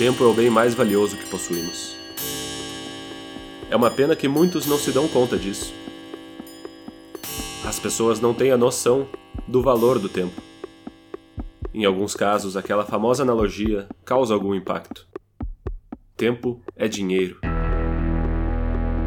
[0.00, 1.94] tempo é o bem mais valioso que possuímos.
[3.70, 5.74] É uma pena que muitos não se dão conta disso.
[7.66, 9.06] As pessoas não têm a noção
[9.46, 10.40] do valor do tempo.
[11.74, 15.06] Em alguns casos, aquela famosa analogia causa algum impacto.
[16.16, 17.38] Tempo é dinheiro.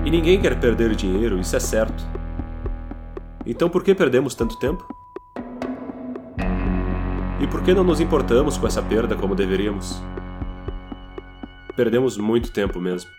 [0.05, 2.04] E ninguém quer perder dinheiro, isso é certo.
[3.48, 4.88] Então por que perdemos tanto tempo?
[7.41, 9.99] E por que não nos importamos com essa perda como deveríamos?
[11.76, 13.09] Perdemos muito tempo mesmo.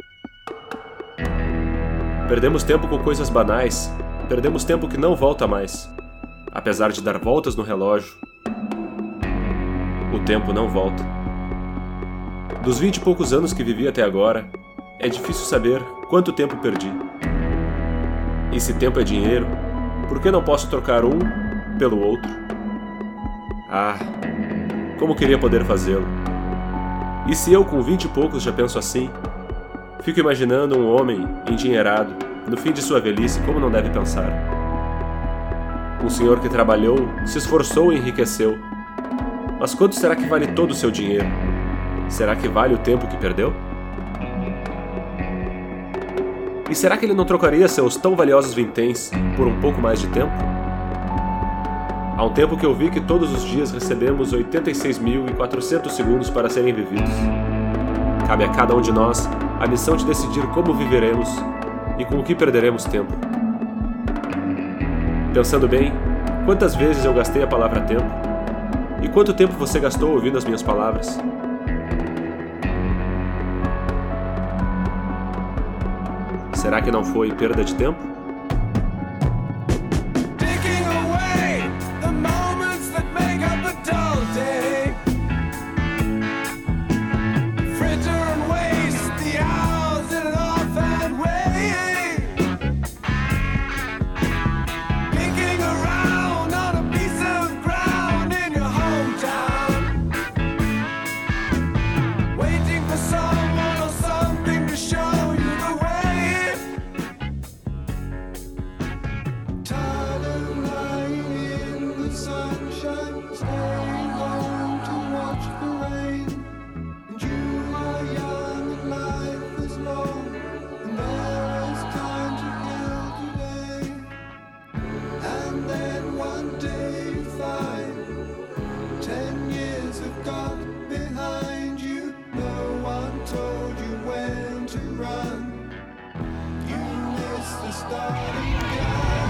[2.28, 3.92] Perdemos tempo com coisas banais,
[4.28, 5.90] perdemos tempo que não volta mais.
[6.52, 8.14] Apesar de dar voltas no relógio,
[10.14, 11.02] o tempo não volta.
[12.62, 14.48] Dos vinte e poucos anos que vivi até agora,
[15.00, 16.92] é difícil saber quanto tempo perdi.
[18.52, 19.48] E se tempo é dinheiro,
[20.08, 21.19] por que não posso trocar um
[21.77, 22.30] pelo outro?
[23.69, 23.97] Ah,
[25.00, 26.06] como queria poder fazê-lo.
[27.27, 29.11] E se eu com vinte e poucos já penso assim?
[30.00, 32.14] Fico imaginando um homem endinheirado,
[32.47, 34.28] no fim de sua velhice, como não deve pensar.
[36.05, 38.58] Um senhor que trabalhou, se esforçou e enriqueceu.
[39.58, 41.27] Mas quanto será que vale todo o seu dinheiro?
[42.11, 43.55] Será que vale o tempo que perdeu?
[46.69, 50.09] E será que ele não trocaria seus tão valiosos vinténs por um pouco mais de
[50.09, 50.53] tempo?
[52.16, 56.72] Há um tempo que eu vi que todos os dias recebemos 86.400 segundos para serem
[56.72, 57.10] vividos.
[58.28, 61.28] Cabe a cada um de nós a missão de decidir como viveremos
[61.98, 63.12] e com o que perderemos tempo.
[65.32, 65.92] Pensando bem,
[66.44, 68.06] quantas vezes eu gastei a palavra tempo?
[69.02, 71.18] E quanto tempo você gastou ouvindo as minhas palavras?
[76.54, 77.98] Será que não foi perda de tempo?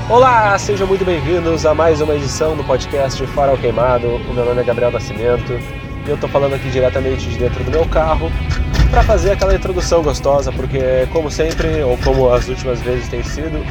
[0.08, 4.06] Olá, sejam muito bem-vindos a mais uma edição do podcast Farol Queimado.
[4.06, 5.58] O meu nome é Gabriel Nascimento
[6.06, 8.30] e eu tô falando aqui diretamente de dentro do meu carro
[8.90, 13.64] para fazer aquela introdução gostosa, porque como sempre, ou como as últimas vezes tem sido,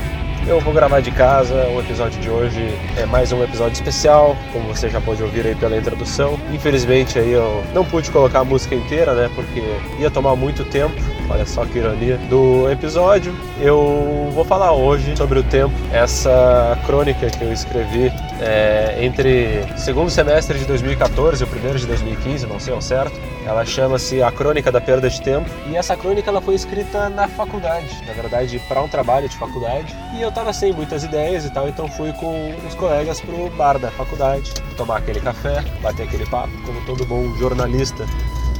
[0.47, 4.67] eu vou gravar de casa, o episódio de hoje é mais um episódio especial, como
[4.73, 6.39] você já pode ouvir aí pela introdução.
[6.51, 9.61] Infelizmente aí eu não pude colocar a música inteira, né, porque
[9.99, 13.33] ia tomar muito tempo, olha só que ironia, do episódio.
[13.59, 18.11] Eu vou falar hoje sobre o tempo, essa crônica que eu escrevi
[18.41, 23.19] é, entre segundo semestre de 2014 e o primeiro de 2015, não sei ao certo.
[23.45, 27.27] Ela chama-se A Crônica da Perda de Tempo e essa crônica ela foi escrita na
[27.27, 29.93] faculdade, na verdade para um trabalho de faculdade.
[30.17, 33.77] E eu tava sem muitas ideias e tal, então fui com os colegas pro bar
[33.77, 38.05] da faculdade, tomar aquele café, bater aquele papo, como todo bom jornalista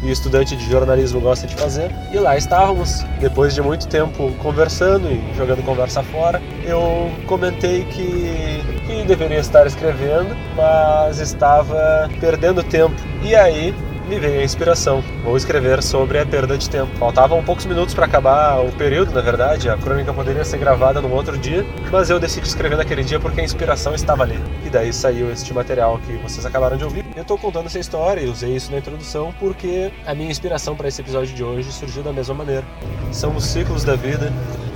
[0.04, 1.92] e estudante de jornalismo gosta de fazer.
[2.12, 8.62] E lá estávamos, depois de muito tempo conversando e jogando conversa fora, eu comentei que,
[8.86, 12.96] que deveria estar escrevendo, mas estava perdendo tempo.
[13.24, 13.74] E aí
[14.08, 15.04] me veio a inspiração.
[15.24, 16.94] Vou escrever sobre a perda de tempo.
[16.98, 19.70] Faltavam poucos minutos para acabar o período, na verdade.
[19.70, 23.42] A crônica poderia ser gravada num outro dia, mas eu decidi escrever naquele dia porque
[23.42, 24.40] a inspiração estava ali.
[24.66, 27.06] E daí saiu este material que vocês acabaram de ouvir.
[27.16, 30.88] Eu estou contando essa história e usei isso na introdução porque a minha inspiração para
[30.88, 32.64] esse episódio de hoje surgiu da mesma maneira.
[33.12, 34.32] São os ciclos da vida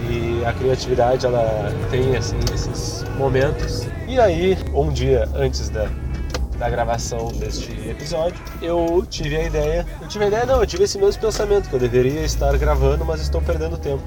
[0.09, 3.87] e a criatividade ela tem assim esses momentos.
[4.07, 5.87] E aí, um dia antes da
[6.57, 9.85] da gravação deste episódio, eu tive a ideia.
[10.01, 13.05] Eu tive a ideia, não, eu tive esse mesmo pensamento, que eu deveria estar gravando,
[13.05, 14.03] mas estou perdendo tempo.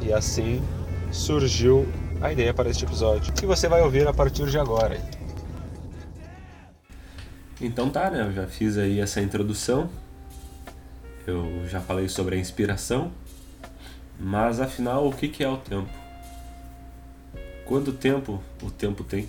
[0.00, 0.62] E assim
[1.10, 1.86] surgiu
[2.20, 5.00] a ideia para este episódio, que você vai ouvir a partir de agora.
[7.60, 8.22] Então tá, né?
[8.22, 9.90] Eu já fiz aí essa introdução.
[11.26, 13.10] Eu já falei sobre a inspiração.
[14.18, 15.90] Mas afinal, o que é o tempo?
[17.68, 19.28] Quanto tempo o tempo tem?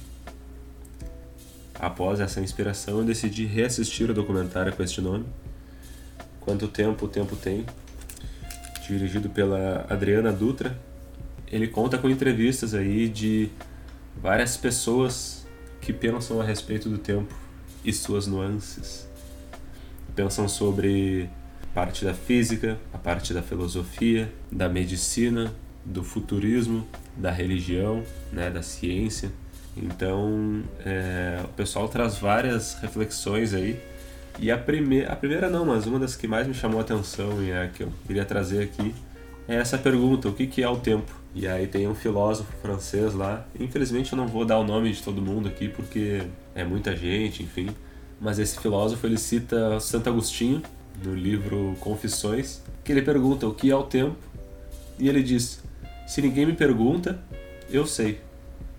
[1.80, 5.25] após essa inspiração, eu decidi reassistir o documentário com este nome,
[6.41, 7.65] Quanto Tempo o Tempo Tem,
[8.86, 10.77] dirigido pela Adriana Dutra.
[11.47, 13.50] Ele conta com entrevistas aí de
[14.21, 15.47] várias pessoas
[15.80, 17.33] que pensam a respeito do tempo
[17.83, 19.07] e suas nuances.
[20.15, 21.30] Pensam sobre
[21.74, 25.53] parte da física, a parte da filosofia, da medicina,
[25.86, 29.31] do futurismo, da religião, né, da ciência.
[29.75, 33.79] Então, é, o pessoal traz várias reflexões aí.
[34.39, 37.44] E a, prime a primeira não, mas uma das que mais me chamou a atenção
[37.44, 38.94] e é a que eu queria trazer aqui
[39.47, 41.13] é essa pergunta: o que, que é o tempo?
[41.35, 43.45] E aí tem um filósofo francês lá.
[43.59, 46.21] Infelizmente eu não vou dar o nome de todo mundo aqui porque
[46.55, 47.69] é muita gente, enfim.
[48.19, 50.62] Mas esse filósofo ele cita Santo Agostinho
[51.03, 54.15] no livro Confissões, que ele pergunta o que é o tempo
[54.97, 55.62] e ele diz:
[56.09, 57.19] se ninguém me pergunta,
[57.69, 58.19] eu sei.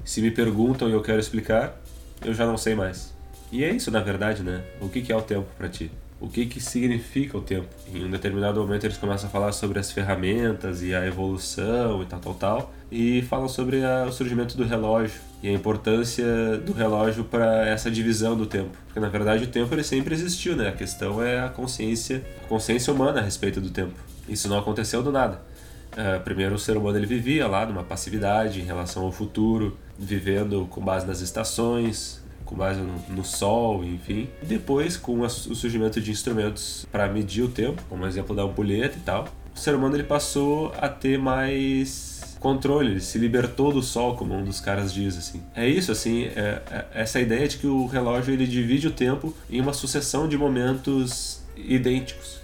[0.05, 1.81] Se me perguntam e eu quero explicar,
[2.25, 3.15] eu já não sei mais.
[3.53, 4.65] E é isso, na verdade, né?
[4.81, 5.93] O que é o tempo para ti?
[6.21, 7.69] O que, que significa o tempo?
[7.94, 12.06] Em um determinado momento eles começam a falar sobre as ferramentas e a evolução e
[12.06, 16.26] tal, tal, tal, e falam sobre a, o surgimento do relógio e a importância
[16.67, 18.76] do relógio para essa divisão do tempo.
[18.87, 20.69] Porque na verdade o tempo ele sempre existiu, né?
[20.69, 23.94] A questão é a consciência, a consciência humana a respeito do tempo.
[24.29, 25.49] Isso não aconteceu do nada.
[25.93, 30.67] Uh, primeiro o ser humano ele vivia lá numa passividade em relação ao futuro, vivendo
[30.71, 34.29] com base nas estações, com base no, no sol, enfim.
[34.43, 38.97] E depois, com o surgimento de instrumentos para medir o tempo, como exemplo da ampulheta
[38.97, 43.83] e tal, o ser humano ele passou a ter mais controle, ele se libertou do
[43.83, 45.43] sol, como um dos caras diz assim.
[45.55, 49.35] É isso assim, é, é essa ideia de que o relógio ele divide o tempo
[49.49, 52.41] em uma sucessão de momentos idênticos,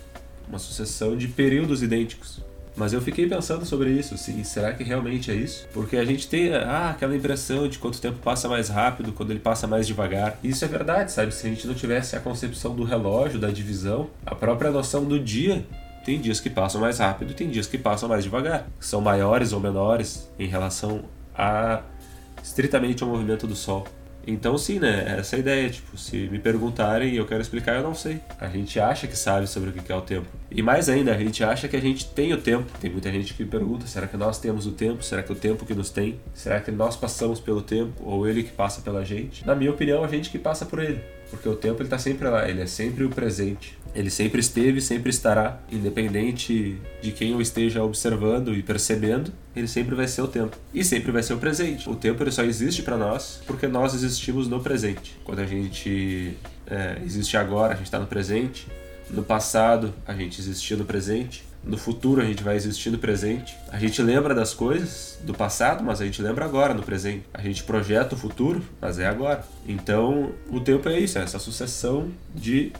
[0.49, 2.45] uma sucessão de períodos idênticos.
[2.76, 5.67] Mas eu fiquei pensando sobre isso, assim, será que realmente é isso?
[5.73, 9.40] Porque a gente tem ah, aquela impressão de quanto tempo passa mais rápido, quando ele
[9.40, 10.38] passa mais devagar.
[10.44, 11.34] Isso é verdade, sabe?
[11.34, 15.19] Se a gente não tivesse a concepção do relógio, da divisão, a própria noção do
[15.19, 15.64] dia
[16.05, 18.69] tem dias que passam mais rápido e tem dias que passam mais devagar.
[18.78, 21.82] São maiores ou menores em relação a
[22.43, 23.87] estritamente ao movimento do Sol.
[24.26, 25.17] Então, sim, né?
[25.19, 25.70] Essa é a ideia.
[25.70, 28.20] Tipo, se me perguntarem e eu quero explicar, eu não sei.
[28.40, 30.26] A gente acha que sabe sobre o que é o tempo.
[30.50, 32.67] E mais ainda, a gente acha que a gente tem o tempo.
[32.81, 35.02] Tem muita gente que pergunta: será que nós temos o tempo?
[35.02, 36.19] Será que é o tempo que nos tem?
[36.34, 38.02] Será que nós passamos pelo tempo?
[38.05, 39.46] Ou ele que passa pela gente?
[39.46, 41.15] Na minha opinião, a gente que passa por ele.
[41.31, 43.76] Porque o tempo ele está sempre lá, ele é sempre o presente.
[43.94, 49.94] Ele sempre esteve, sempre estará, independente de quem o esteja observando e percebendo, ele sempre
[49.94, 50.56] vai ser o tempo.
[50.75, 51.88] E sempre vai ser o presente.
[51.88, 55.19] O tempo ele só existe para nós porque nós existimos no presente.
[55.25, 56.37] Quando a gente
[56.67, 58.67] é, existe agora, a gente está no presente.
[59.08, 61.43] No passado, a gente existiu no presente.
[61.66, 63.56] No futuro, a gente vai existir no presente.
[63.72, 67.24] A gente lembra das coisas do passado, mas a gente lembra agora, no presente.
[67.34, 69.44] A gente projeta o futuro, mas é agora.
[69.66, 72.72] Então, o tempo é isso, é essa sucessão de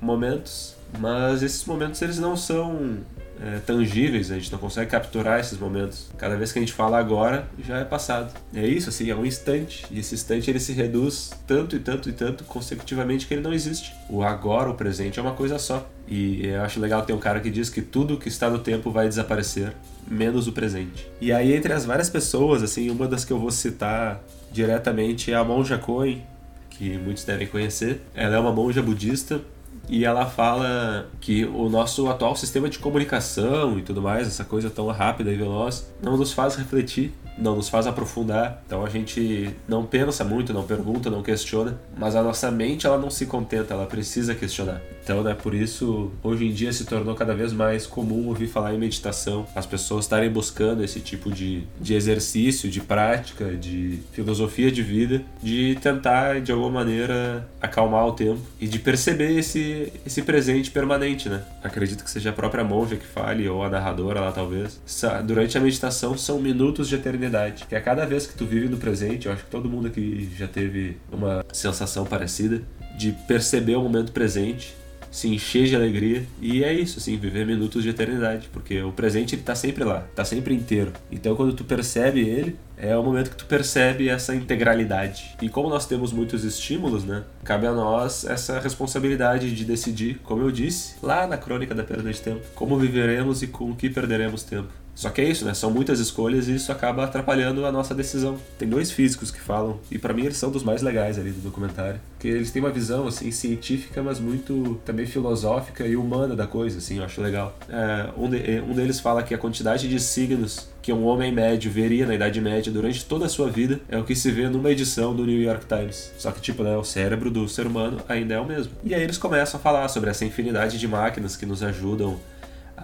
[0.00, 2.98] momentos, mas esses momentos eles não são
[3.42, 6.10] é, tangíveis, a gente não consegue capturar esses momentos.
[6.18, 8.32] Cada vez que a gente fala agora, já é passado.
[8.54, 9.86] É isso, assim, é um instante.
[9.90, 13.52] E esse instante ele se reduz tanto e tanto e tanto consecutivamente que ele não
[13.52, 13.94] existe.
[14.08, 15.88] O agora, o presente é uma coisa só.
[16.06, 18.90] E eu acho legal ter um cara que diz que tudo que está no tempo
[18.90, 19.74] vai desaparecer,
[20.10, 21.08] menos o presente.
[21.20, 25.34] E aí, entre as várias pessoas, assim, uma das que eu vou citar diretamente é
[25.34, 26.24] a Monja Coen,
[26.70, 28.00] que muitos devem conhecer.
[28.14, 29.40] Ela é uma monja budista
[29.88, 34.70] e ela fala que o nosso atual sistema de comunicação e tudo mais, essa coisa
[34.70, 38.62] tão rápida e veloz, não nos faz refletir não nos faz aprofundar.
[38.66, 42.98] Então a gente não pensa muito, não pergunta, não questiona, mas a nossa mente ela
[42.98, 44.80] não se contenta, ela precisa questionar.
[45.02, 48.74] Então, né, por isso, hoje em dia se tornou cada vez mais comum ouvir falar
[48.74, 54.70] em meditação, as pessoas estarem buscando esse tipo de, de exercício, de prática, de filosofia
[54.70, 60.22] de vida, de tentar de alguma maneira acalmar o tempo e de perceber esse, esse
[60.22, 61.42] presente permanente, né?
[61.62, 64.80] Acredito que seja a própria monja que fale ou a narradora lá talvez.
[65.24, 67.27] Durante a meditação são minutos de eternidade
[67.66, 70.30] Que a cada vez que tu vive no presente, eu acho que todo mundo aqui
[70.36, 72.62] já teve uma sensação parecida
[72.96, 74.76] de perceber o momento presente
[75.10, 79.34] se encher de alegria e é isso, assim, viver minutos de eternidade, porque o presente
[79.34, 80.92] ele tá sempre lá, tá sempre inteiro.
[81.10, 85.36] Então quando tu percebe ele, é o momento que tu percebe essa integralidade.
[85.42, 90.42] E como nós temos muitos estímulos, né, cabe a nós essa responsabilidade de decidir, como
[90.42, 93.90] eu disse lá na crônica da perda de tempo, como viveremos e com o que
[93.90, 94.68] perderemos tempo
[94.98, 95.54] Só que é isso, né?
[95.54, 98.36] São muitas escolhas e isso acaba atrapalhando a nossa decisão.
[98.58, 101.40] Tem dois físicos que falam, e para mim eles são dos mais legais ali do
[101.40, 106.48] documentário, que eles têm uma visão, assim, científica, mas muito também filosófica e humana da
[106.48, 107.56] coisa, assim, eu acho legal.
[107.68, 111.70] É, um, de, um deles fala que a quantidade de signos que um homem médio
[111.70, 114.68] veria na Idade Média durante toda a sua vida é o que se vê numa
[114.72, 116.12] edição do New York Times.
[116.18, 118.72] Só que, tipo, né, o cérebro do ser humano ainda é o mesmo.
[118.82, 122.18] E aí eles começam a falar sobre essa infinidade de máquinas que nos ajudam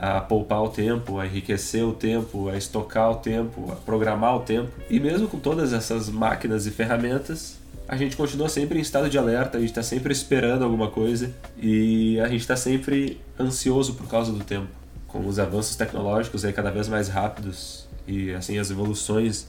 [0.00, 4.40] a poupar o tempo, a enriquecer o tempo, a estocar o tempo, a programar o
[4.40, 4.70] tempo.
[4.88, 9.18] E mesmo com todas essas máquinas e ferramentas, a gente continua sempre em estado de
[9.18, 14.08] alerta, a gente está sempre esperando alguma coisa e a gente está sempre ansioso por
[14.08, 14.68] causa do tempo.
[15.06, 19.46] Com os avanços tecnológicos aí cada vez mais rápidos e assim as evoluções,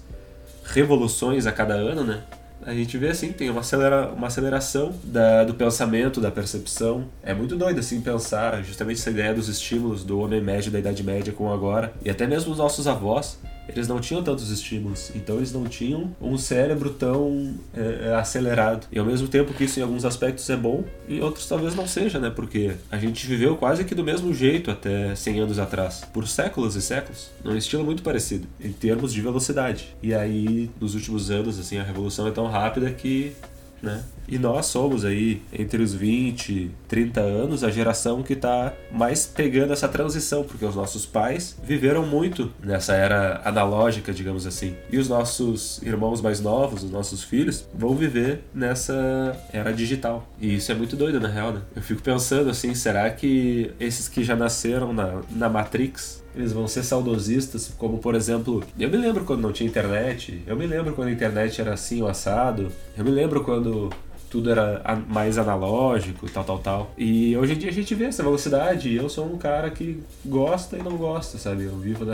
[0.63, 2.23] revoluções a cada ano, né?
[2.65, 7.05] A gente vê assim, tem uma, acelera, uma aceleração da, do pensamento, da percepção.
[7.21, 11.03] É muito doido assim pensar justamente essa ideia dos estímulos do homem médio da Idade
[11.03, 11.93] Média com agora.
[12.03, 16.15] E até mesmo os nossos avós eles não tinham tantos estímulos, então eles não tinham
[16.21, 18.87] um cérebro tão é, é, acelerado.
[18.91, 21.87] E ao mesmo tempo que isso em alguns aspectos é bom, em outros talvez não
[21.87, 22.29] seja, né?
[22.29, 26.75] Porque a gente viveu quase que do mesmo jeito até 100 anos atrás, por séculos
[26.75, 29.95] e séculos, num estilo muito parecido, em termos de velocidade.
[30.01, 33.33] E aí, nos últimos anos, assim, a revolução é tão rápida que
[33.81, 34.03] né?
[34.27, 39.73] E nós somos aí, entre os 20, 30 anos, a geração que está mais pegando
[39.73, 44.75] essa transição, porque os nossos pais viveram muito nessa era analógica, digamos assim.
[44.91, 50.27] E os nossos irmãos mais novos, os nossos filhos, vão viver nessa era digital.
[50.39, 51.61] E isso é muito doido, na real, né?
[51.75, 56.67] Eu fico pensando assim, será que esses que já nasceram na, na Matrix eles vão
[56.67, 60.93] ser saudosistas, como por exemplo, eu me lembro quando não tinha internet, eu me lembro
[60.93, 63.89] quando a internet era assim, o assado, eu me lembro quando
[64.29, 66.91] tudo era mais analógico, tal, tal, tal.
[66.97, 70.01] E hoje em dia a gente vê essa velocidade e eu sou um cara que
[70.25, 71.63] gosta e não gosta, sabe?
[71.63, 72.05] Eu vivo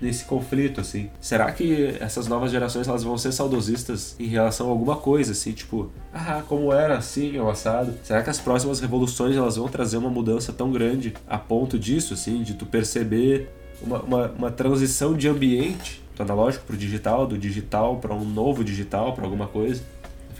[0.00, 1.10] nesse conflito, assim.
[1.20, 5.52] Será que essas novas gerações elas vão ser saudosistas em relação a alguma coisa, assim,
[5.52, 7.94] tipo, ah, como era assim, o assado?
[8.02, 12.14] Será que as próximas revoluções elas vão trazer uma mudança tão grande a ponto disso,
[12.14, 13.48] assim, de tu perceber
[13.82, 18.24] uma, uma, uma transição de ambiente do analógico para o digital, do digital para um
[18.24, 19.82] novo digital, para alguma coisa.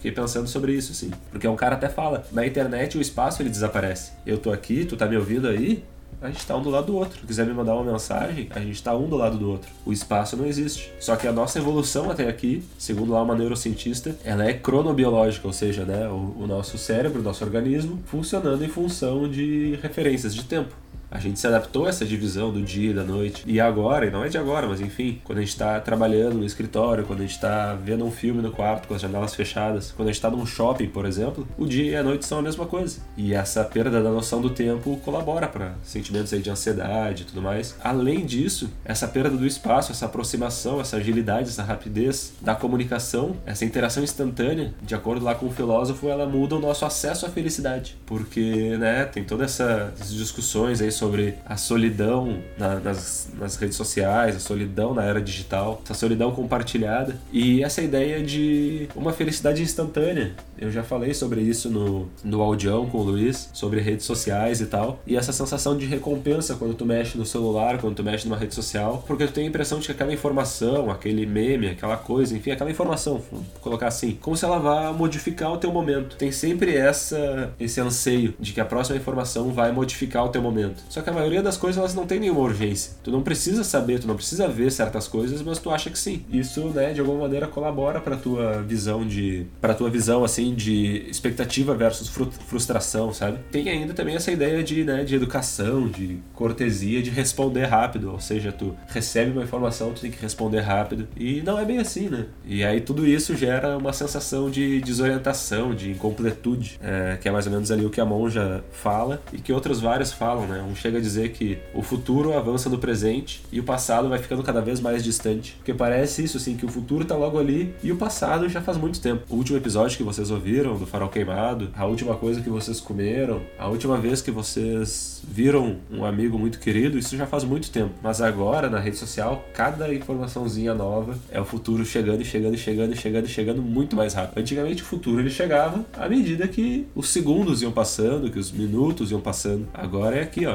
[0.00, 1.10] Fiquei pensando sobre isso, assim.
[1.30, 4.12] Porque um cara até fala, na internet o espaço ele desaparece.
[4.26, 5.84] Eu tô aqui, tu tá me ouvindo aí,
[6.22, 7.20] a gente tá um do lado do outro.
[7.20, 9.70] Se quiser me mandar uma mensagem, a gente tá um do lado do outro.
[9.86, 10.92] O espaço não existe.
[10.98, 15.52] Só que a nossa evolução até aqui, segundo lá uma neurocientista, ela é cronobiológica, ou
[15.52, 20.44] seja, né, o, o nosso cérebro, o nosso organismo, funcionando em função de referências de
[20.44, 20.74] tempo.
[21.10, 23.42] A gente se adaptou a essa divisão do dia e da noite.
[23.46, 26.44] E agora, e não é de agora, mas enfim, quando a gente está trabalhando no
[26.44, 30.08] escritório, quando a gente está vendo um filme no quarto com as janelas fechadas, quando
[30.08, 32.66] a gente está num shopping, por exemplo, o dia e a noite são a mesma
[32.66, 33.00] coisa.
[33.16, 37.42] E essa perda da noção do tempo colabora para sentimentos aí de ansiedade e tudo
[37.42, 37.76] mais.
[37.82, 43.64] Além disso, essa perda do espaço, essa aproximação, essa agilidade, essa rapidez da comunicação, essa
[43.64, 47.96] interação instantânea, de acordo lá com o filósofo, ela muda o nosso acesso à felicidade.
[48.06, 54.36] Porque, né, tem todas essas discussões aí sobre a solidão na, nas, nas redes sociais,
[54.36, 60.32] a solidão na era digital, essa solidão compartilhada e essa ideia de uma felicidade instantânea.
[60.60, 64.66] Eu já falei sobre isso no, no audião com o Luiz, sobre redes sociais e
[64.66, 68.36] tal, e essa sensação de recompensa quando tu mexe no celular, quando tu mexe numa
[68.36, 72.36] rede social, porque tu tem a impressão de que aquela informação, aquele meme, aquela coisa,
[72.36, 76.16] enfim, aquela informação, vou colocar assim, como se ela vá modificar o teu momento.
[76.16, 80.82] Tem sempre essa esse anseio de que a próxima informação vai modificar o teu momento.
[80.88, 82.92] Só que a maioria das coisas elas não tem nenhuma urgência.
[83.02, 86.22] Tu não precisa saber, tu não precisa ver certas coisas, mas tu acha que sim.
[86.30, 91.08] Isso, né, de alguma maneira colabora para tua visão de para tua visão assim de
[91.08, 93.38] expectativa versus frustração, sabe?
[93.50, 98.20] Tem ainda também essa ideia de, né, de educação, de cortesia, de responder rápido, ou
[98.20, 101.08] seja, tu recebe uma informação, tu tem que responder rápido.
[101.16, 102.26] E não é bem assim, né?
[102.44, 107.46] E aí tudo isso gera uma sensação de desorientação, de incompletude, é, que é mais
[107.46, 110.62] ou menos ali o que a monja fala e que outros vários falam, né?
[110.62, 114.42] Um chega a dizer que o futuro avança no presente e o passado vai ficando
[114.42, 115.54] cada vez mais distante.
[115.56, 118.76] Porque parece isso, assim, que o futuro tá logo ali e o passado já faz
[118.76, 119.24] muito tempo.
[119.28, 123.42] O último episódio que vocês ouviram do Farol Queimado, a última coisa que vocês comeram,
[123.58, 127.92] a última vez que vocês viram um amigo muito querido, isso já faz muito tempo.
[128.02, 132.58] Mas agora, na rede social, cada informaçãozinha nova é o futuro chegando e chegando e
[132.58, 134.38] chegando e chegando e chegando muito mais rápido.
[134.38, 139.10] Antigamente o futuro ele chegava à medida que os segundos iam passando, que os minutos
[139.10, 139.68] iam passando.
[139.74, 140.54] Agora é aqui, ó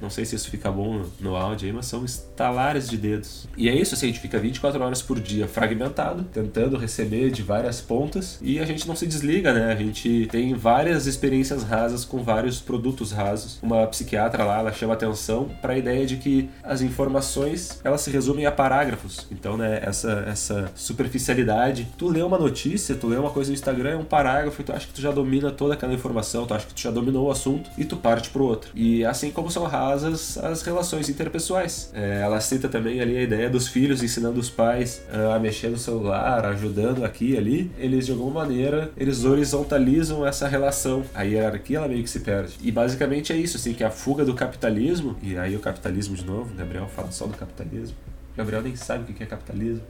[0.00, 3.48] Não sei se isso fica bom no áudio aí, mas são estalares de dedos.
[3.56, 7.42] E é isso, assim, a gente fica 24 horas por dia fragmentado, tentando receber de
[7.42, 9.72] várias pontas e a gente não se desliga, né?
[9.72, 13.58] A gente tem várias experiências rasas com vários produtos rasos.
[13.62, 18.10] Uma psiquiatra lá, ela chama atenção para a ideia de que as informações, elas se
[18.10, 19.26] resumem a parágrafos.
[19.30, 21.88] Então, né, essa essa superficialidade.
[21.96, 24.72] Tu lê uma notícia, tu lê uma coisa no Instagram, é um parágrafo e tu
[24.72, 27.30] acha que tu já domina toda aquela informação, tu acha que tu já dominou o
[27.30, 28.70] assunto e tu parte pro outro.
[28.74, 31.90] E assim como são as relações interpessoais.
[31.94, 35.68] É, ela cita também ali a ideia dos filhos ensinando os pais uh, a mexer
[35.68, 37.70] no celular, ajudando aqui e ali.
[37.78, 41.04] Eles, de alguma maneira, eles horizontalizam essa relação.
[41.14, 42.56] A hierarquia, ela meio que se perde.
[42.62, 46.24] E basicamente é isso, assim, que a fuga do capitalismo, e aí o capitalismo de
[46.24, 47.96] novo, Gabriel fala só do capitalismo.
[48.36, 49.82] Gabriel nem sabe o que é capitalismo.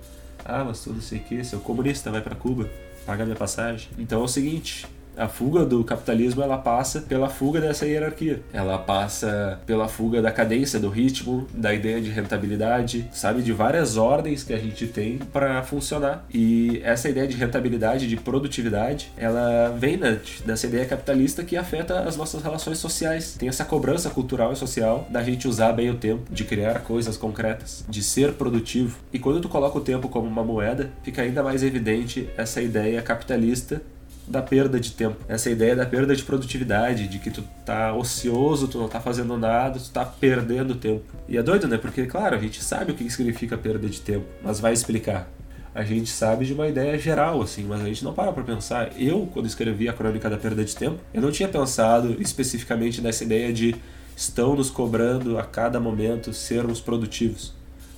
[0.45, 2.71] Ah, mas tu não sei o que, seu comunista vai para Cuba,
[3.05, 3.89] paga minha passagem.
[3.99, 4.87] Então é o seguinte,
[5.17, 8.43] a fuga do capitalismo ela passa pela fuga dessa hierarquia.
[8.53, 13.97] Ela passa pela fuga da cadência, do ritmo, da ideia de rentabilidade, sabe, de várias
[13.97, 16.27] ordens que a gente tem para funcionar.
[16.33, 19.97] E essa ideia de rentabilidade, de produtividade, ela vem
[20.45, 23.35] dessa ideia capitalista que afeta as nossas relações sociais.
[23.39, 27.17] Tem essa cobrança cultural e social da gente usar bem o tempo, de criar coisas
[27.17, 28.99] concretas, de ser produtivo.
[29.13, 33.01] E quando tu coloca o tempo como uma moeda, fica ainda mais evidente essa ideia
[33.01, 33.81] capitalista
[34.27, 35.17] da perda de tempo.
[35.29, 39.37] Essa ideia da perda de produtividade, de que tu tá ocioso, tu não tá fazendo
[39.37, 41.05] nada, tu tá perdendo tempo.
[41.29, 41.79] E é doido, né?
[41.79, 45.31] Porque, claro, a gente sabe o que significa perda de tempo, mas vai explicar.
[45.75, 48.93] A gente sabe de uma ideia geral, assim, mas a gente não para pra pensar.
[48.99, 53.25] Eu, quando escrevi a Crônica da Perda de Tempo, eu não tinha pensado especificamente nessa
[53.25, 53.77] ideia de
[54.17, 57.53] estão nos cobrando a cada momento sermos produtivos.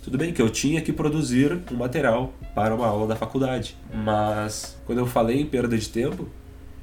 [0.09, 4.75] Tudo bem que eu tinha que produzir um material para uma aula da faculdade, mas
[4.87, 6.27] quando eu falei em perda de tempo,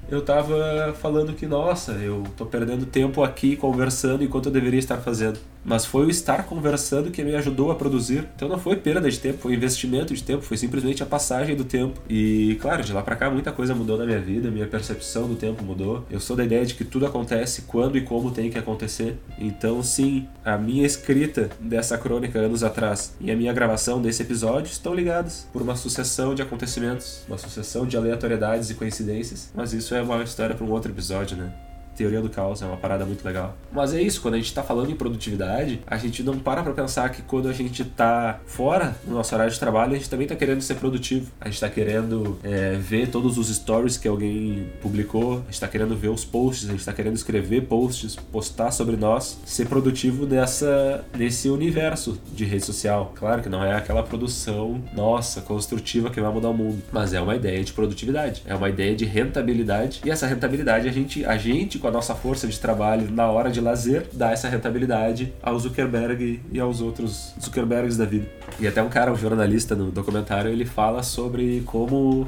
[0.07, 4.97] eu tava falando que, nossa, eu tô perdendo tempo aqui conversando enquanto eu deveria estar
[4.97, 8.27] fazendo mas foi o estar conversando que me ajudou a produzir.
[8.35, 11.65] Então não foi perda de tempo, foi investimento de tempo, foi simplesmente a passagem do
[11.65, 11.99] tempo.
[12.07, 15.35] E claro, de lá para cá muita coisa mudou na minha vida, minha percepção do
[15.35, 16.05] tempo mudou.
[16.09, 19.17] Eu sou da ideia de que tudo acontece quando e como tem que acontecer.
[19.39, 24.71] Então sim, a minha escrita dessa crônica anos atrás e a minha gravação desse episódio
[24.71, 29.51] estão ligadas por uma sucessão de acontecimentos, uma sucessão de aleatoriedades e coincidências.
[29.55, 31.51] Mas isso é uma história para um outro episódio, né?
[31.95, 33.55] Teoria do caos é uma parada muito legal.
[33.71, 36.73] Mas é isso, quando a gente tá falando em produtividade, a gente não para pra
[36.73, 40.27] pensar que quando a gente tá fora do nosso horário de trabalho, a gente também
[40.27, 41.31] tá querendo ser produtivo.
[41.39, 45.67] A gente tá querendo é, ver todos os stories que alguém publicou, a gente tá
[45.67, 50.25] querendo ver os posts, a gente tá querendo escrever posts, postar sobre nós, ser produtivo
[50.25, 53.13] nessa, nesse universo de rede social.
[53.15, 57.21] Claro que não é aquela produção, nossa, construtiva que vai mudar o mundo, mas é
[57.21, 61.37] uma ideia de produtividade, é uma ideia de rentabilidade e essa rentabilidade a gente, a
[61.37, 65.59] gente com a nossa força de trabalho na hora de lazer, dá essa rentabilidade ao
[65.59, 68.25] Zuckerberg e aos outros Zuckerbergs da vida.
[68.59, 72.27] E até um cara, um jornalista no documentário, ele fala sobre como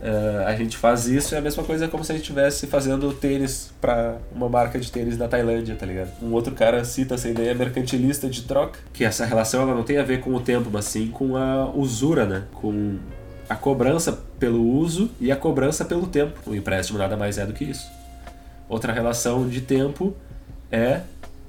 [0.00, 3.12] Uh, a gente faz isso é a mesma coisa como se a gente estivesse fazendo
[3.12, 6.12] tênis para uma marca de tênis na Tailândia, tá ligado?
[6.22, 9.98] Um outro cara cita essa ideia mercantilista de troca, que essa relação ela não tem
[9.98, 12.44] a ver com o tempo, mas sim com a usura, né?
[12.54, 12.96] Com
[13.48, 16.38] a cobrança pelo uso e a cobrança pelo tempo.
[16.46, 17.97] O empréstimo nada mais é do que isso.
[18.68, 20.14] Outra relação de tempo
[20.70, 21.00] é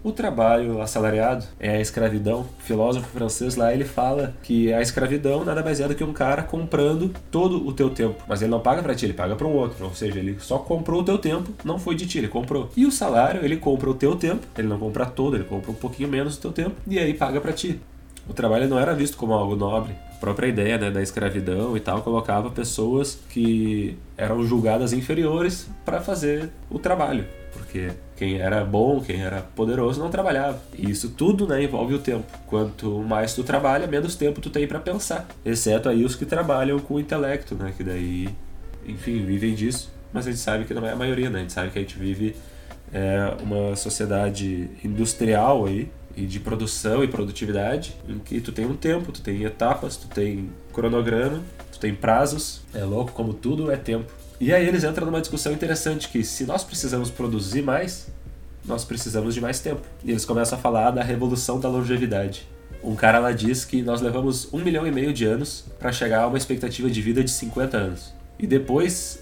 [0.01, 2.45] o trabalho assalariado, é a escravidão.
[2.57, 6.13] O filósofo francês lá ele fala que a escravidão nada mais é do que um
[6.13, 9.45] cara comprando todo o teu tempo, mas ele não paga para ti, ele paga para
[9.45, 12.29] um outro, ou seja, ele só comprou o teu tempo, não foi de ti, ele
[12.29, 12.69] comprou.
[12.77, 15.75] E o salário, ele compra o teu tempo, ele não compra todo, ele compra um
[15.75, 17.79] pouquinho menos do teu tempo e aí paga para ti.
[18.27, 22.01] O trabalho não era visto como algo nobre, própria ideia né, da escravidão e tal
[22.01, 29.21] colocava pessoas que eram julgadas inferiores para fazer o trabalho, porque quem era bom, quem
[29.21, 30.61] era poderoso não trabalhava.
[30.77, 32.25] E isso tudo né, envolve o tempo.
[32.47, 35.25] Quanto mais tu trabalha, menos tempo tu tem para pensar.
[35.45, 38.27] Exceto aí os que trabalham com o intelecto, né, que daí,
[38.85, 39.89] enfim, vivem disso.
[40.11, 41.39] Mas a gente sabe que não é a maioria, né?
[41.39, 42.35] A gente sabe que a gente vive
[42.91, 48.75] é, uma sociedade industrial aí, e de produção e produtividade, em que tu tem um
[48.75, 52.61] tempo, tu tem etapas, tu tem cronograma, tu tem prazos.
[52.73, 54.11] É louco como tudo é tempo.
[54.39, 58.07] E aí eles entram numa discussão interessante que se nós precisamos produzir mais,
[58.65, 59.81] nós precisamos de mais tempo.
[60.03, 62.45] E eles começam a falar da revolução da longevidade.
[62.83, 66.23] Um cara lá diz que nós levamos um milhão e meio de anos para chegar
[66.23, 68.13] a uma expectativa de vida de 50 anos.
[68.37, 69.19] E depois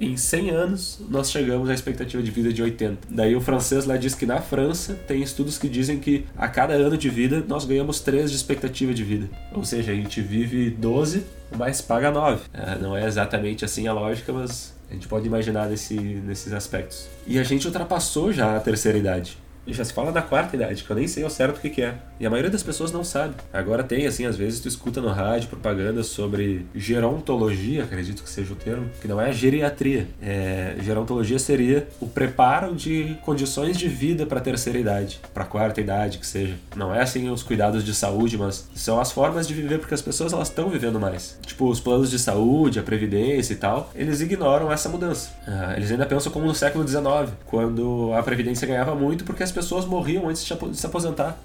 [0.00, 3.08] em 100 anos nós chegamos à expectativa de vida de 80.
[3.10, 6.74] Daí o francês lá diz que na França tem estudos que dizem que a cada
[6.74, 9.28] ano de vida nós ganhamos 3 de expectativa de vida.
[9.52, 11.24] Ou seja, a gente vive 12,
[11.56, 12.44] mas paga 9.
[12.52, 17.06] É, não é exatamente assim a lógica, mas a gente pode imaginar nesse, nesses aspectos.
[17.26, 19.36] E a gente ultrapassou já a terceira idade.
[19.66, 21.70] E já se fala da quarta idade, que eu nem sei ao certo o que,
[21.70, 21.94] que é.
[22.18, 23.34] E a maioria das pessoas não sabe.
[23.52, 28.52] Agora tem, assim, às vezes tu escuta no rádio propaganda sobre gerontologia, acredito que seja
[28.52, 30.06] o termo, que não é geriatria.
[30.22, 35.46] É, gerontologia seria o preparo de condições de vida para a terceira idade, para a
[35.46, 36.54] quarta idade, que seja.
[36.76, 40.02] Não é assim os cuidados de saúde, mas são as formas de viver, porque as
[40.02, 41.38] pessoas elas estão vivendo mais.
[41.46, 45.30] Tipo, os planos de saúde, a previdência e tal, eles ignoram essa mudança.
[45.46, 49.49] Ah, eles ainda pensam como no século XIX, quando a previdência ganhava muito porque as
[49.50, 51.38] pessoas morriam antes de se aposentar.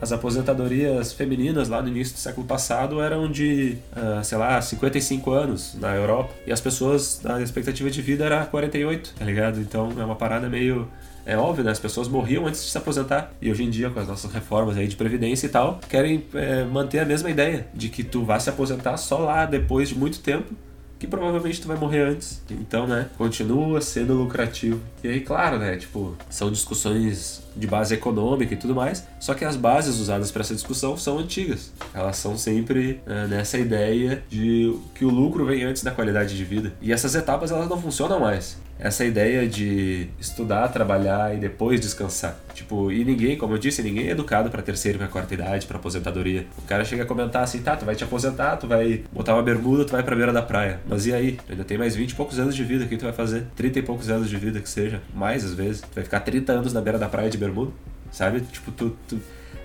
[0.00, 5.30] As aposentadorias femininas lá no início do século passado eram de, uh, sei lá, 55
[5.30, 6.32] anos na Europa.
[6.46, 9.60] E as pessoas, a expectativa de vida era 48, tá ligado?
[9.60, 10.88] Então é uma parada meio.
[11.26, 11.70] É óbvio, né?
[11.70, 13.30] As pessoas morriam antes de se aposentar.
[13.42, 16.64] E hoje em dia, com as nossas reformas aí de previdência e tal, querem é,
[16.64, 20.20] manter a mesma ideia de que tu vai se aposentar só lá depois de muito
[20.20, 20.54] tempo
[21.00, 22.42] que provavelmente tu vai morrer antes.
[22.50, 24.78] Então, né, continua sendo lucrativo.
[25.02, 29.44] E aí, claro, né, tipo, são discussões de base econômica e tudo mais, só que
[29.44, 31.72] as bases usadas para essa discussão são antigas.
[31.94, 36.44] Elas são sempre é, nessa ideia de que o lucro vem antes da qualidade de
[36.44, 36.72] vida.
[36.80, 42.36] E essas etapas elas não funcionam mais essa ideia de estudar, trabalhar e depois descansar.
[42.54, 45.66] Tipo, e ninguém, como eu disse, ninguém é educado para terceira e pra quarta idade,
[45.66, 46.46] para aposentadoria.
[46.58, 49.42] O cara chega a comentar assim, tá, tu vai te aposentar, tu vai botar uma
[49.42, 50.80] bermuda, tu vai pra beira da praia.
[50.88, 51.32] Mas e aí?
[51.46, 53.46] Tu ainda tem mais 20 e poucos anos de vida, o que tu vai fazer?
[53.54, 55.82] 30 e poucos anos de vida que seja, mais às vezes.
[55.82, 57.72] Tu vai ficar 30 anos na beira da praia de bermuda,
[58.12, 58.40] sabe?
[58.40, 59.20] Tipo, tu, tu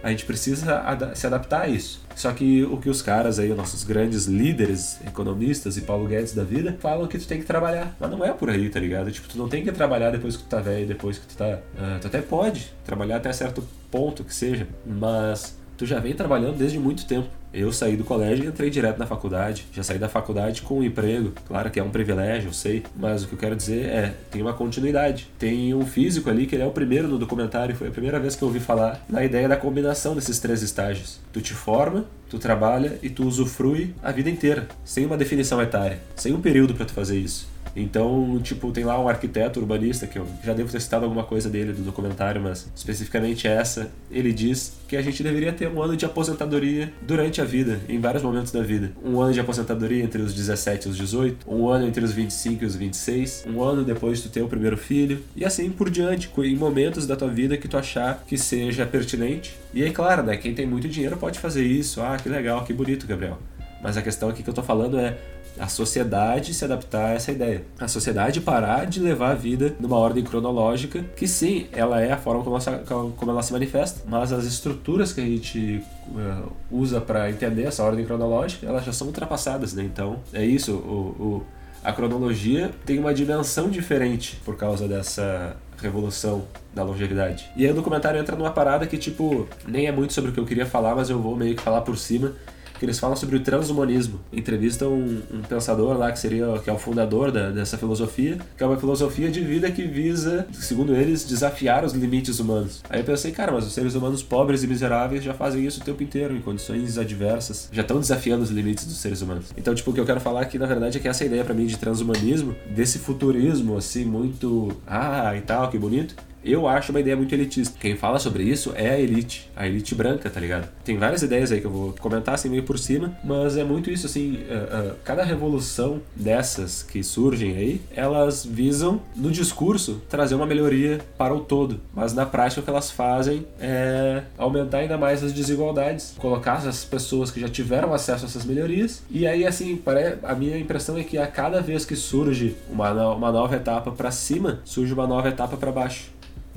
[0.05, 1.99] a gente precisa ad se adaptar a isso.
[2.15, 6.43] Só que o que os caras aí, nossos grandes líderes, economistas e Paulo Guedes da
[6.43, 7.95] vida, falam que tu tem que trabalhar.
[7.99, 9.11] Mas não é por aí, tá ligado?
[9.11, 11.59] Tipo, tu não tem que trabalhar depois que tu tá velho, depois que tu tá.
[11.73, 16.55] Uh, tu até pode trabalhar até certo ponto que seja, mas tu já vem trabalhando
[16.55, 17.27] desde muito tempo.
[17.57, 19.65] Eu saí do colégio e entrei direto na faculdade.
[19.71, 21.31] Já saí da faculdade com um emprego.
[21.47, 22.83] Claro que é um privilégio, eu sei.
[22.93, 25.29] Mas o que eu quero dizer é, tem uma continuidade.
[25.39, 27.73] Tem um físico ali que ele é o primeiro no documentário.
[27.73, 31.21] Foi a primeira vez que eu ouvi falar na ideia da combinação desses três estágios.
[31.31, 34.67] Tu te forma, tu trabalha e tu usufrui a vida inteira.
[34.83, 35.99] Sem uma definição etária.
[36.17, 37.54] Sem um período para tu fazer isso.
[37.75, 41.49] Então, tipo, tem lá um arquiteto urbanista, que eu já devo ter citado alguma coisa
[41.49, 45.97] dele do documentário, mas especificamente essa, ele diz que a gente deveria ter um ano
[45.97, 48.91] de aposentadoria durante a vida, em vários momentos da vida.
[49.03, 52.63] Um ano de aposentadoria entre os 17 e os 18, um ano entre os 25
[52.63, 56.29] e os 26, um ano depois de ter o primeiro filho, e assim por diante,
[56.37, 59.55] em momentos da tua vida que tu achar que seja pertinente.
[59.73, 62.01] E aí, claro, né, quem tem muito dinheiro pode fazer isso.
[62.01, 63.37] Ah, que legal, que bonito, Gabriel.
[63.81, 65.17] Mas a questão aqui que eu tô falando é
[65.59, 67.63] a sociedade se adaptar a essa ideia.
[67.79, 72.17] A sociedade parar de levar a vida numa ordem cronológica, que sim, ela é a
[72.17, 76.99] forma como ela, como ela se manifesta, mas as estruturas que a gente uh, usa
[76.99, 79.83] para entender essa ordem cronológica, elas já são ultrapassadas, né?
[79.83, 81.45] Então, é isso, o, o
[81.85, 87.47] a cronologia tem uma dimensão diferente por causa dessa revolução da longevidade.
[87.55, 90.39] E aí o documentário entra numa parada que, tipo, nem é muito sobre o que
[90.39, 92.33] eu queria falar, mas eu vou meio que falar por cima,
[92.77, 94.19] que eles falam sobre o transhumanismo.
[94.31, 98.63] Entrevistam um, um pensador lá que seria que é o fundador da, dessa filosofia, que
[98.63, 102.81] é uma filosofia de vida que visa, segundo eles, desafiar os limites humanos.
[102.89, 105.83] Aí eu pensei, cara, mas os seres humanos pobres e miseráveis já fazem isso o
[105.83, 109.47] tempo inteiro, em condições adversas, já estão desafiando os limites dos seres humanos.
[109.57, 111.53] Então, tipo, o que eu quero falar aqui, na verdade, é que essa ideia para
[111.53, 116.99] mim de transhumanismo, desse futurismo, assim, muito, ah, e tal, que bonito, eu acho uma
[116.99, 117.77] ideia muito elitista.
[117.79, 120.69] Quem fala sobre isso é a elite, a elite branca, tá ligado?
[120.83, 123.89] Tem várias ideias aí que eu vou comentar assim meio por cima, mas é muito
[123.89, 130.35] isso assim, uh, uh, cada revolução dessas que surgem aí, elas visam no discurso trazer
[130.35, 134.97] uma melhoria para o todo, mas na prática o que elas fazem é aumentar ainda
[134.97, 139.45] mais as desigualdades, colocar as pessoas que já tiveram acesso a essas melhorias e aí
[139.45, 139.81] assim,
[140.23, 144.11] a minha impressão é que a cada vez que surge uma, uma nova etapa para
[144.11, 146.14] cima, surge uma nova etapa para baixo.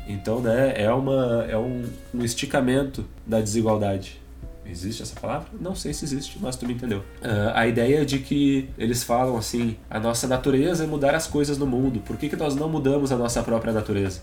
[0.09, 4.18] Então, né, é, uma, é um, um esticamento da desigualdade.
[4.64, 5.49] Existe essa palavra?
[5.61, 6.99] Não sei se existe, mas tu me entendeu.
[6.99, 11.57] Uh, a ideia de que eles falam assim: a nossa natureza é mudar as coisas
[11.57, 12.01] no mundo.
[12.01, 14.21] Por que, que nós não mudamos a nossa própria natureza?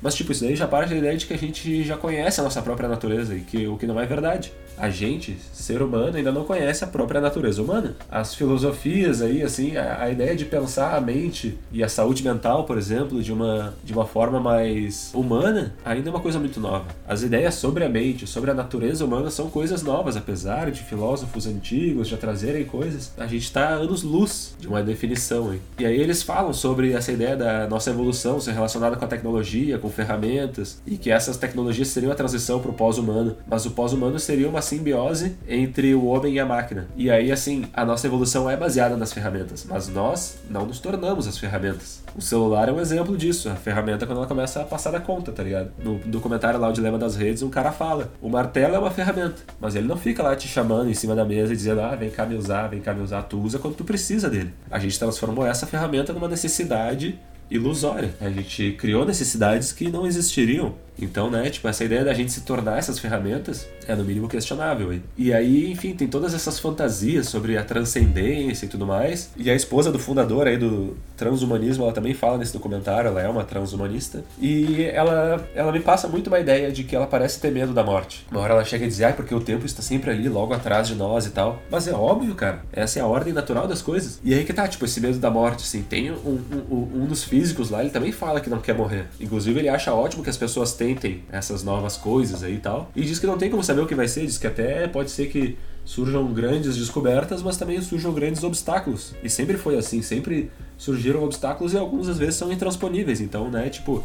[0.00, 2.44] Mas, tipo, isso daí já parte da ideia de que a gente já conhece a
[2.44, 6.32] nossa própria natureza e que o que não é verdade a gente, ser humano, ainda
[6.32, 7.96] não conhece a própria natureza humana.
[8.10, 12.64] As filosofias aí, assim, a, a, ideia de pensar a mente e a saúde mental,
[12.64, 16.86] por exemplo, de uma, de uma forma mais humana, ainda é uma coisa muito nova.
[17.06, 21.46] As ideias sobre a mente, sobre a natureza humana são coisas novas, apesar de filósofos
[21.46, 23.12] antigos já trazerem coisas.
[23.16, 25.60] A gente está anos-luz de uma definição aí.
[25.78, 29.78] E aí eles falam sobre essa ideia da nossa evolução ser relacionada com a tecnologia,
[29.78, 34.18] com ferramentas e que essas tecnologias seriam a transição para o pós-humano, mas o pós-humano
[34.18, 36.88] seria uma simbiose entre o homem e a máquina.
[36.96, 41.26] E aí, assim, a nossa evolução é baseada nas ferramentas, mas nós não nos tornamos
[41.26, 42.02] as ferramentas.
[42.16, 45.32] O celular é um exemplo disso, a ferramenta quando ela começa a passar da conta,
[45.32, 45.70] tá ligado?
[45.82, 49.42] No documentário lá, O Dilema das Redes, um cara fala: o martelo é uma ferramenta,
[49.60, 52.10] mas ele não fica lá te chamando em cima da mesa e dizendo, ah, vem
[52.10, 53.22] cá me usar, vem cá me usar.
[53.22, 54.52] Tu usa quando tu precisa dele.
[54.70, 57.18] A gente transformou essa ferramenta numa necessidade
[57.50, 58.14] ilusória.
[58.20, 62.42] A gente criou necessidades que não existiriam então, né, tipo, essa ideia da gente se
[62.42, 64.92] tornar essas ferramentas é no mínimo questionável.
[64.92, 65.02] Hein?
[65.16, 69.30] E aí, enfim, tem todas essas fantasias sobre a transcendência e tudo mais.
[69.36, 73.28] E a esposa do fundador aí do transhumanismo, ela também fala nesse documentário, ela é
[73.28, 74.24] uma transhumanista.
[74.40, 77.82] E ela, ela me passa muito uma ideia de que ela parece ter medo da
[77.82, 78.26] morte.
[78.30, 80.88] Uma hora ela chega a dizer, ah, porque o tempo está sempre ali, logo atrás
[80.88, 81.60] de nós e tal.
[81.70, 82.62] Mas é óbvio, cara.
[82.72, 84.20] Essa é a ordem natural das coisas.
[84.24, 85.82] E aí que tá, tipo, esse medo da morte, assim.
[85.82, 89.06] Tem um, um, um dos físicos lá, ele também fala que não quer morrer.
[89.20, 90.83] Inclusive, ele acha ótimo que as pessoas tenham
[91.30, 92.90] essas novas coisas aí e tal.
[92.94, 95.10] E diz que não tem como saber o que vai ser, diz que até pode
[95.10, 99.14] ser que surjam grandes descobertas, mas também surjam grandes obstáculos.
[99.22, 103.20] E sempre foi assim, sempre surgiram obstáculos e alguns às vezes são intransponíveis.
[103.20, 104.02] Então, né, tipo,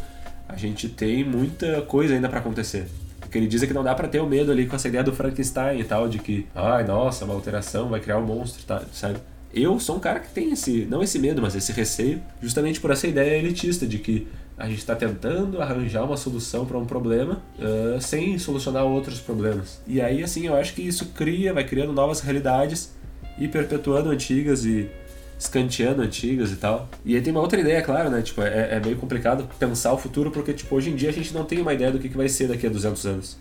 [0.48, 2.86] a gente tem muita coisa ainda para acontecer.
[3.20, 5.12] Porque ele diz que não dá para ter o medo ali com essa ideia do
[5.12, 9.18] Frankenstein e tal, de que, ai, nossa, uma alteração vai criar um monstro, tá, sabe?
[9.52, 12.90] Eu sou um cara que tem esse, não esse medo, mas esse receio, justamente por
[12.90, 14.26] essa ideia elitista de que
[14.60, 19.80] a gente está tentando arranjar uma solução para um problema uh, sem solucionar outros problemas.
[19.86, 22.94] E aí, assim, eu acho que isso cria, vai criando novas realidades
[23.38, 24.90] e perpetuando antigas e
[25.38, 26.90] escanteando antigas e tal.
[27.06, 28.20] E aí tem uma outra ideia, claro, né?
[28.20, 31.32] Tipo, é, é meio complicado pensar o futuro porque, tipo, hoje em dia a gente
[31.32, 33.38] não tem uma ideia do que, que vai ser daqui a 200 anos.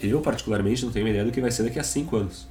[0.00, 2.46] Eu, particularmente, não tenho uma ideia do que vai ser daqui a 5 anos.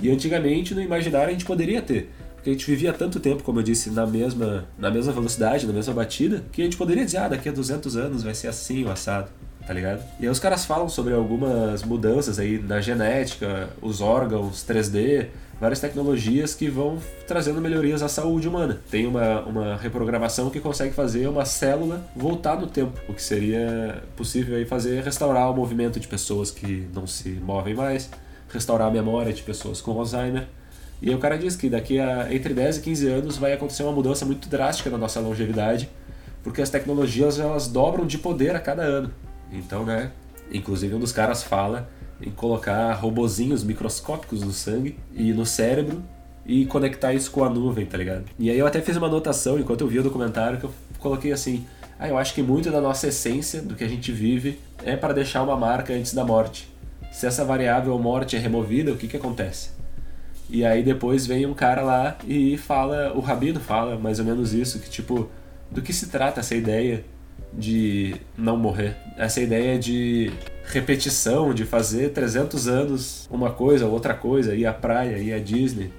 [0.00, 2.10] E antigamente, no imaginário, a gente poderia ter.
[2.48, 5.72] Porque a gente vivia tanto tempo, como eu disse, na mesma, na mesma velocidade, na
[5.72, 8.84] mesma batida, que a gente poderia dizer, ah, daqui a 200 anos vai ser assim
[8.84, 9.28] o assado,
[9.66, 10.02] tá ligado?
[10.18, 15.26] E aí os caras falam sobre algumas mudanças aí na genética, os órgãos 3D,
[15.60, 18.80] várias tecnologias que vão trazendo melhorias à saúde humana.
[18.90, 24.02] Tem uma, uma reprogramação que consegue fazer uma célula voltar no tempo, o que seria
[24.16, 28.08] possível aí fazer restaurar o movimento de pessoas que não se movem mais,
[28.48, 30.46] restaurar a memória de pessoas com Alzheimer.
[31.00, 33.82] E aí o cara diz que daqui a entre 10 e 15 anos vai acontecer
[33.84, 35.88] uma mudança muito drástica na nossa longevidade,
[36.42, 39.10] porque as tecnologias elas dobram de poder a cada ano.
[39.52, 40.10] Então, né,
[40.52, 41.88] inclusive um dos caras fala
[42.20, 46.02] em colocar robozinhos microscópicos no sangue e no cérebro
[46.44, 48.24] e conectar isso com a nuvem, tá ligado?
[48.38, 51.30] E aí eu até fiz uma anotação enquanto eu via o documentário que eu coloquei
[51.30, 51.64] assim:
[51.98, 55.14] "Ah, eu acho que muito da nossa essência, do que a gente vive, é para
[55.14, 56.68] deixar uma marca antes da morte.
[57.12, 59.77] Se essa variável morte é removida, o que que acontece?"
[60.48, 64.54] E aí depois vem um cara lá e fala, o Rabino fala mais ou menos
[64.54, 65.28] isso, que tipo,
[65.70, 67.04] do que se trata essa ideia
[67.52, 68.96] de não morrer?
[69.16, 70.32] Essa ideia de
[70.64, 75.90] repetição, de fazer 300 anos uma coisa, outra coisa, ir à praia, ir à Disney.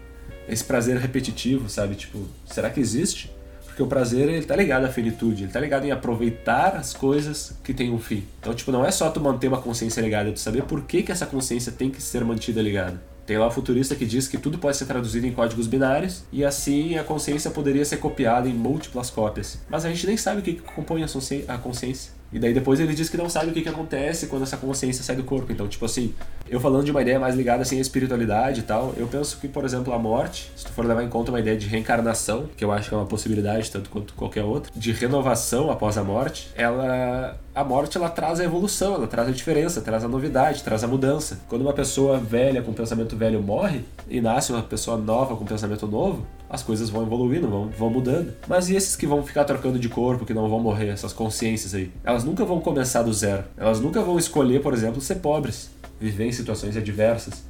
[0.48, 1.94] Esse prazer repetitivo, sabe?
[1.96, 3.32] Tipo, será que existe?
[3.66, 7.54] Porque o prazer, ele tá ligado à finitude, ele tá ligado em aproveitar as coisas
[7.64, 8.24] que têm um fim.
[8.40, 11.04] Então, tipo, não é só tu manter uma consciência ligada, é tu saber por que,
[11.04, 13.00] que essa consciência tem que ser mantida ligada.
[13.30, 16.44] Tem lá o futurista que diz que tudo pode ser traduzido em códigos binários e
[16.44, 19.60] assim a consciência poderia ser copiada em múltiplas cópias.
[19.70, 22.19] Mas a gente nem sabe o que compõe a consciência.
[22.32, 25.04] E daí depois ele diz que não sabe o que, que acontece quando essa consciência
[25.04, 25.52] sai do corpo.
[25.52, 26.13] Então, tipo assim,
[26.50, 29.48] eu falando de uma ideia mais ligada assim à espiritualidade e tal, eu penso que,
[29.48, 32.63] por exemplo, a morte, se tu for levar em conta uma ideia de reencarnação, que
[32.63, 36.50] eu acho que é uma possibilidade tanto quanto qualquer outra, de renovação após a morte,
[36.56, 40.84] ela a morte ela traz a evolução, ela traz a diferença, traz a novidade, traz
[40.84, 41.42] a mudança.
[41.50, 45.86] Quando uma pessoa velha com pensamento velho morre e nasce uma pessoa nova com pensamento
[45.86, 48.34] novo, as coisas vão evoluindo, vão, vão mudando.
[48.48, 51.76] Mas e esses que vão ficar trocando de corpo, que não vão morrer, essas consciências
[51.76, 51.92] aí?
[52.04, 53.44] Elas nunca vão começar do zero.
[53.56, 57.44] Elas nunca vão escolher, por exemplo, ser pobres, viver em situações adversas.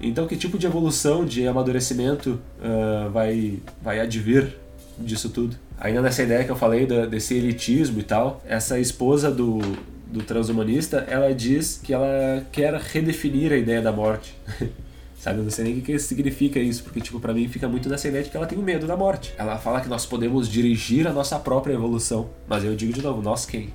[0.00, 4.56] Então, que tipo de evolução, de amadurecimento uh, vai, vai advir
[4.98, 5.56] disso tudo?
[5.78, 9.58] Ainda nessa ideia que eu falei desse elitismo e tal, essa esposa do,
[10.06, 14.34] do transhumanista, ela diz que ela quer redefinir a ideia da morte.
[15.20, 17.90] Sabe, eu não sei nem o que significa isso, porque, tipo, pra mim fica muito
[17.90, 19.34] nessa ideia de que ela tem medo da morte.
[19.36, 22.30] Ela fala que nós podemos dirigir a nossa própria evolução.
[22.48, 23.70] Mas eu digo de novo, nós quem?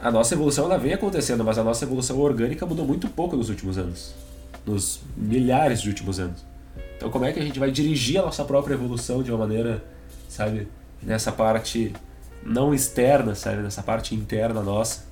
[0.00, 3.50] A nossa evolução ela vem acontecendo, mas a nossa evolução orgânica mudou muito pouco nos
[3.50, 4.14] últimos anos.
[4.64, 6.42] Nos milhares de últimos anos.
[6.96, 9.84] Então como é que a gente vai dirigir a nossa própria evolução de uma maneira,
[10.26, 10.68] sabe,
[11.02, 11.92] nessa parte
[12.42, 15.04] não externa, sabe, nessa parte interna nossa?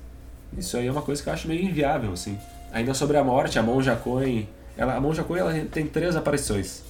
[0.57, 2.35] Isso aí é uma coisa que eu acho meio inviável, assim.
[2.73, 6.83] Ainda sobre a morte, a Monja Coen ela, a Monja Coen ela tem três aparições.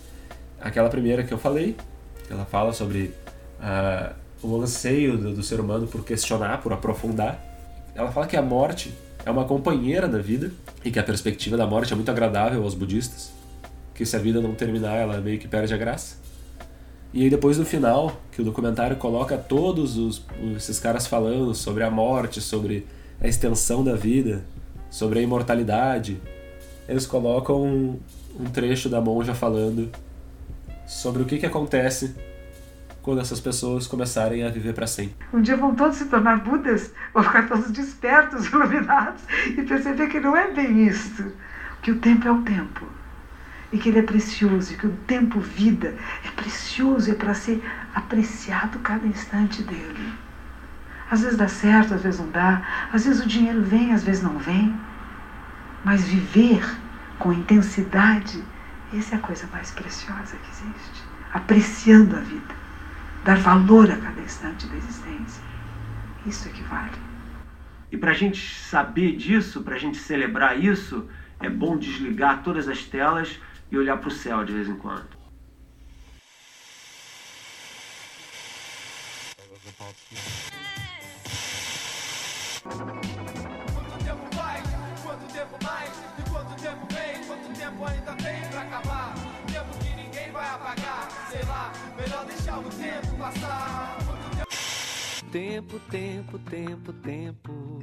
[0.60, 1.76] Aquela primeira que eu falei,
[2.30, 3.14] ela fala sobre
[3.60, 7.40] uh, o anseio do, do, ser humano por questionar, por aprofundar.
[7.96, 8.94] ela fala que a morte
[9.26, 10.52] é uma companheira da vida
[10.84, 13.32] e que a perspectiva da morte é muito agradável aos budistas,
[13.96, 16.18] que se a vida não terminar, ela meio que perde a graça.
[17.14, 20.22] E aí depois no final, que o documentário coloca todos os,
[20.56, 22.86] esses caras falando sobre a morte, sobre
[23.20, 24.44] a extensão da vida,
[24.90, 26.20] sobre a imortalidade,
[26.88, 28.00] eles colocam um,
[28.40, 29.92] um trecho da monja falando
[30.86, 32.16] sobre o que, que acontece
[33.02, 35.16] quando essas pessoas começarem a viver para sempre.
[35.34, 39.22] Um dia vão todos se tornar Budas, vão ficar todos despertos, iluminados
[39.58, 41.32] e perceber que não é bem isso,
[41.82, 42.86] que o tempo é o tempo
[43.72, 45.94] e que ele é precioso, e que o tempo vida
[46.26, 47.62] é precioso, é para ser
[47.94, 50.14] apreciado cada instante dele.
[51.10, 54.22] Às vezes dá certo, às vezes não dá, às vezes o dinheiro vem, às vezes
[54.22, 54.74] não vem,
[55.84, 56.64] mas viver
[57.20, 58.44] com intensidade,
[58.94, 61.04] essa é a coisa mais preciosa que existe.
[61.34, 62.56] Apreciando a vida,
[63.24, 65.44] dar valor a cada instante da existência.
[66.26, 66.98] Isso é que vale.
[67.92, 71.08] E para a gente saber disso, para a gente celebrar isso,
[71.40, 73.40] é bom desligar todas as telas
[73.72, 75.08] e olhar para o céu de vez em quando.
[93.32, 93.98] Passar.
[95.32, 97.80] Tempo, tempo, tempo, tempo.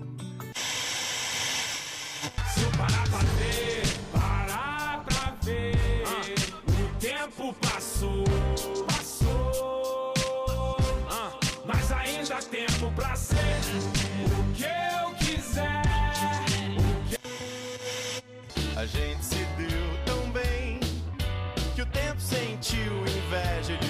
[2.55, 6.05] Se eu parar pra ver, parar pra ver.
[6.69, 8.25] O tempo passou,
[8.87, 10.15] passou.
[11.67, 15.83] Mas ainda há tempo pra ser o que eu quiser.
[18.77, 20.81] A gente se deu tão bem
[21.75, 23.84] que o tempo sentiu inveja.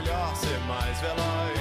[0.00, 1.59] Melhor ser mais veloz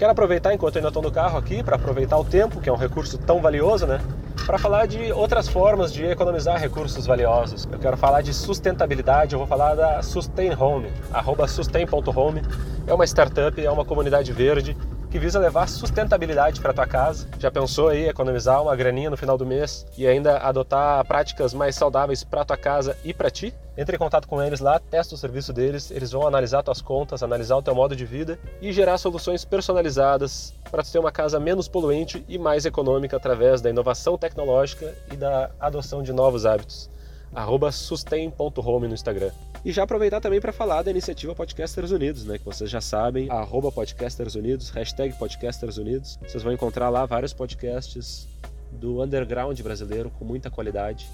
[0.00, 2.76] Quero aproveitar enquanto ainda estou no carro aqui, para aproveitar o tempo, que é um
[2.76, 4.00] recurso tão valioso, né?
[4.46, 7.68] Para falar de outras formas de economizar recursos valiosos.
[7.70, 12.40] Eu quero falar de sustentabilidade, eu vou falar da Sustain Home, arroba sustain.home.
[12.86, 14.74] É uma startup, é uma comunidade verde
[15.10, 17.26] que visa levar sustentabilidade para tua casa.
[17.38, 21.74] Já pensou aí economizar uma graninha no final do mês e ainda adotar práticas mais
[21.74, 23.52] saudáveis para tua casa e para ti?
[23.76, 27.22] Entre em contato com eles lá, testa o serviço deles, eles vão analisar tuas contas,
[27.22, 31.66] analisar o teu modo de vida e gerar soluções personalizadas para ter uma casa menos
[31.66, 36.90] poluente e mais econômica através da inovação tecnológica e da adoção de novos hábitos
[37.34, 39.30] arroba sustain.home no Instagram.
[39.62, 42.38] E já aproveitar também para falar da iniciativa Podcasters Unidos, né?
[42.38, 46.18] Que vocês já sabem, arroba Podcasters Unidos, hashtag Podcasters Unidos.
[46.26, 48.26] Vocês vão encontrar lá vários podcasts
[48.72, 51.06] do underground brasileiro com muita qualidade.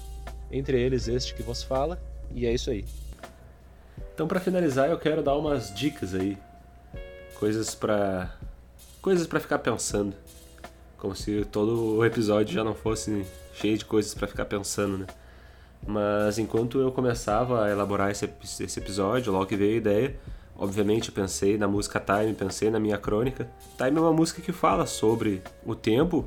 [0.49, 1.99] Entre eles este que vos fala.
[2.33, 2.85] E é isso aí.
[4.13, 6.37] Então para finalizar eu quero dar umas dicas aí.
[7.35, 8.33] Coisas para
[9.01, 10.15] coisas para ficar pensando.
[10.97, 15.05] Como se todo o episódio já não fosse cheio de coisas para ficar pensando, né?
[15.87, 20.15] Mas enquanto eu começava a elaborar esse, esse episódio, logo que veio a ideia,
[20.57, 23.49] obviamente eu pensei na música Time, pensei na minha crônica.
[23.77, 26.25] Time é uma música que fala sobre o tempo,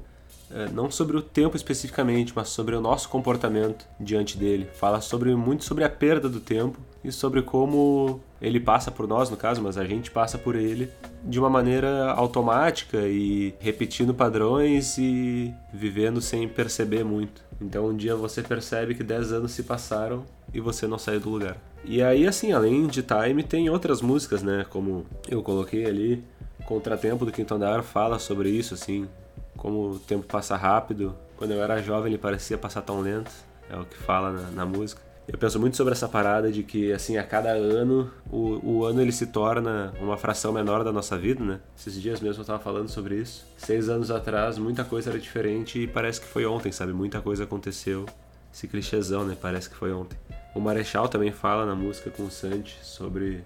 [0.51, 4.67] eh, não sobre o tempo especificamente, mas sobre o nosso comportamento diante dele.
[4.73, 9.29] Fala sobre muito sobre a perda do tempo e sobre como ele passa por nós,
[9.29, 10.91] no caso, mas a gente passa por ele
[11.23, 17.50] de uma maneira automática e repetindo padrões e vivendo sem perceber muito.
[17.61, 21.31] Então um dia você percebe que 10 anos se passaram e você não saiu do
[21.31, 21.57] lugar.
[21.85, 24.67] E aí, assim, além de Time, tem outras músicas, né?
[24.69, 26.23] Como eu coloquei ali,
[26.65, 29.09] Contratempo do Quinto Andar fala sobre isso, assim,
[29.57, 31.15] como o tempo passa rápido.
[31.37, 33.31] Quando eu era jovem ele parecia passar tão lento,
[33.69, 35.01] é o que fala na, na música.
[35.29, 39.01] Eu penso muito sobre essa parada de que, assim, a cada ano, o, o ano
[39.01, 41.61] ele se torna uma fração menor da nossa vida, né?
[41.79, 43.47] Esses dias mesmo eu tava falando sobre isso.
[43.57, 46.93] Seis anos atrás, muita coisa era diferente e parece que foi ontem, sabe?
[46.93, 48.07] Muita coisa aconteceu.
[48.53, 49.37] Esse clichêzão, né?
[49.41, 50.19] Parece que foi ontem.
[50.55, 53.45] O Marechal também fala na música com o Santi sobre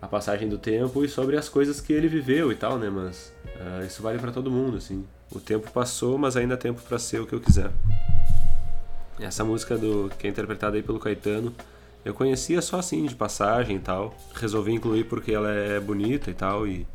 [0.00, 2.88] a passagem do tempo e sobre as coisas que ele viveu e tal, né?
[2.88, 5.04] Mas uh, isso vale para todo mundo, assim.
[5.30, 7.70] O tempo passou, mas ainda há tempo para ser o que eu quiser.
[9.18, 11.54] Essa música do que é interpretada aí pelo Caetano,
[12.04, 14.14] eu conhecia só assim de passagem e tal.
[14.34, 16.86] Resolvi incluir porque ela é bonita e tal e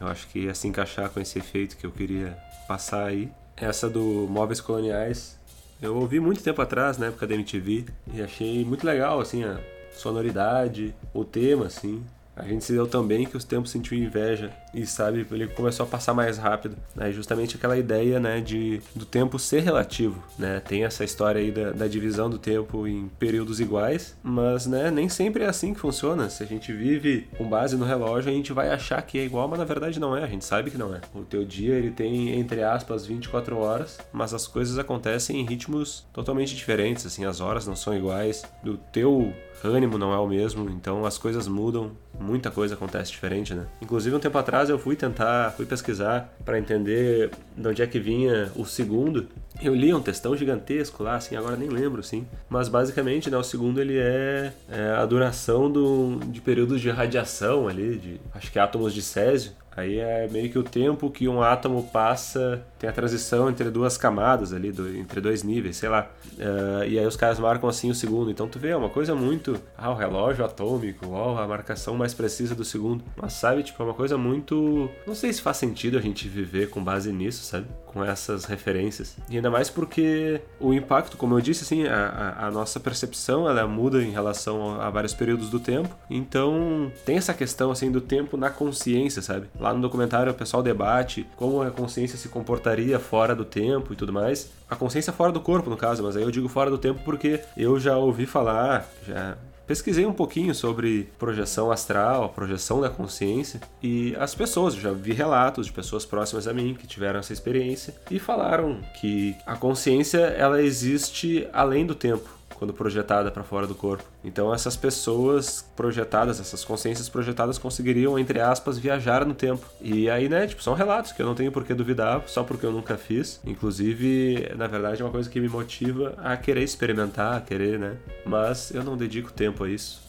[0.00, 3.30] eu acho que ia se encaixar com esse efeito que eu queria passar aí.
[3.56, 5.38] Essa do Móveis Coloniais
[5.80, 9.60] Eu ouvi muito tempo atrás, na época da MTV, e achei muito legal, assim, a
[9.92, 12.02] sonoridade, o tema, assim.
[12.36, 15.84] A gente se deu tão bem que os tempos sentiu inveja e sabe, ele começou
[15.84, 16.76] a passar mais rápido.
[16.94, 17.12] Né?
[17.12, 20.60] Justamente aquela ideia, né, de do tempo ser relativo, né?
[20.60, 25.08] Tem essa história aí da, da, divisão do tempo em períodos iguais, mas, né, nem
[25.08, 26.28] sempre é assim que funciona.
[26.28, 29.46] Se a gente vive com base no relógio, a gente vai achar que é igual,
[29.46, 30.24] mas na verdade não é.
[30.24, 31.00] A gente sabe que não é.
[31.14, 36.04] O teu dia ele tem entre aspas 24 horas, mas as coisas acontecem em ritmos
[36.12, 37.06] totalmente diferentes.
[37.06, 38.44] Assim, as horas não são iguais.
[38.62, 39.32] Do teu
[39.62, 43.66] ânimo não é o mesmo, então as coisas mudam, muita coisa acontece diferente, né?
[43.80, 47.98] Inclusive um tempo atrás eu fui tentar, fui pesquisar para entender de onde é que
[47.98, 49.28] vinha o segundo.
[49.62, 52.26] Eu li um textão gigantesco lá, assim, agora nem lembro, assim.
[52.48, 57.68] Mas basicamente, né, o segundo ele é, é a duração do, de períodos de radiação
[57.68, 59.52] ali, de acho que átomos de césio.
[59.76, 63.96] Aí é meio que o tempo que um átomo passa, tem a transição entre duas
[63.96, 66.08] camadas ali, do, entre dois níveis, sei lá.
[66.34, 68.30] Uh, e aí os caras marcam assim o segundo.
[68.30, 69.60] Então tu vê, é uma coisa muito.
[69.76, 73.02] Ah, o relógio atômico, ó, a marcação mais precisa do segundo.
[73.16, 74.88] Mas sabe, tipo, é uma coisa muito.
[75.06, 77.66] Não sei se faz sentido a gente viver com base nisso, sabe?
[77.86, 79.16] Com essas referências.
[79.28, 83.66] E ainda mais porque o impacto, como eu disse, assim, a, a, nossa percepção ela
[83.66, 85.94] muda em relação a vários períodos do tempo.
[86.08, 89.48] Então tem essa questão assim do tempo na consciência, sabe?
[89.60, 93.96] Lá no documentário o pessoal debate como a consciência se comportaria fora do tempo e
[93.96, 94.50] tudo mais.
[94.70, 97.40] A consciência fora do corpo, no caso, mas aí eu digo fora do tempo porque
[97.56, 99.36] eu já ouvi falar, já
[99.66, 105.66] pesquisei um pouquinho sobre projeção astral, projeção da consciência e as pessoas, já vi relatos
[105.66, 110.62] de pessoas próximas a mim que tiveram essa experiência e falaram que a consciência ela
[110.62, 112.28] existe além do tempo
[112.58, 114.04] quando projetada para fora do corpo.
[114.24, 119.66] Então essas pessoas projetadas, essas consciências projetadas conseguiriam, entre aspas, viajar no tempo.
[119.80, 122.64] E aí, né, tipo, são relatos que eu não tenho por que duvidar, só porque
[122.64, 123.40] eu nunca fiz.
[123.44, 127.96] Inclusive, na verdade, é uma coisa que me motiva a querer experimentar, a querer, né?
[128.24, 130.02] Mas eu não dedico tempo a isso.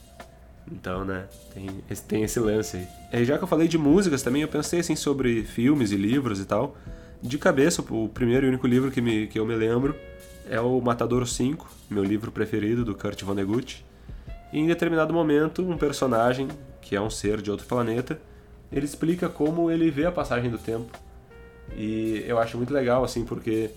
[0.71, 3.21] Então, né, tem esse, tem esse lance aí.
[3.21, 6.39] E já que eu falei de músicas também, eu pensei assim sobre filmes e livros
[6.39, 6.75] e tal.
[7.21, 9.95] De cabeça, o primeiro e único livro que, me, que eu me lembro
[10.49, 13.85] é o Matadouro 5, meu livro preferido do Kurt Vonnegut.
[14.51, 16.47] E em determinado momento, um personagem,
[16.81, 18.19] que é um ser de outro planeta,
[18.71, 20.97] ele explica como ele vê a passagem do tempo.
[21.75, 23.71] E eu acho muito legal, assim, porque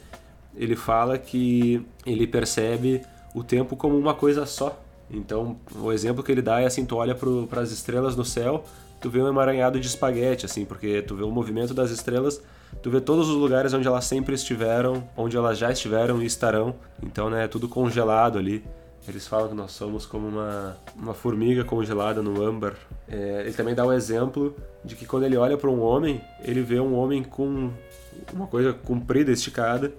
[0.54, 3.02] ele fala que ele percebe
[3.34, 4.78] o tempo como uma coisa só.
[5.10, 8.64] Então, o exemplo que ele dá é assim, tu olha para as estrelas no céu,
[9.00, 12.42] tu vê um emaranhado de espaguete, assim, porque tu vê o movimento das estrelas
[12.82, 16.74] tu vê todos os lugares onde elas sempre estiveram, onde elas já estiveram e estarão.
[17.02, 18.64] Então, né, é tudo congelado ali.
[19.06, 22.74] Eles falam que nós somos como uma, uma formiga congelada no âmbar.
[23.08, 24.54] É, ele também dá o exemplo
[24.84, 27.70] de que quando ele olha para um homem, ele vê um homem com
[28.32, 29.92] uma coisa comprida, esticada,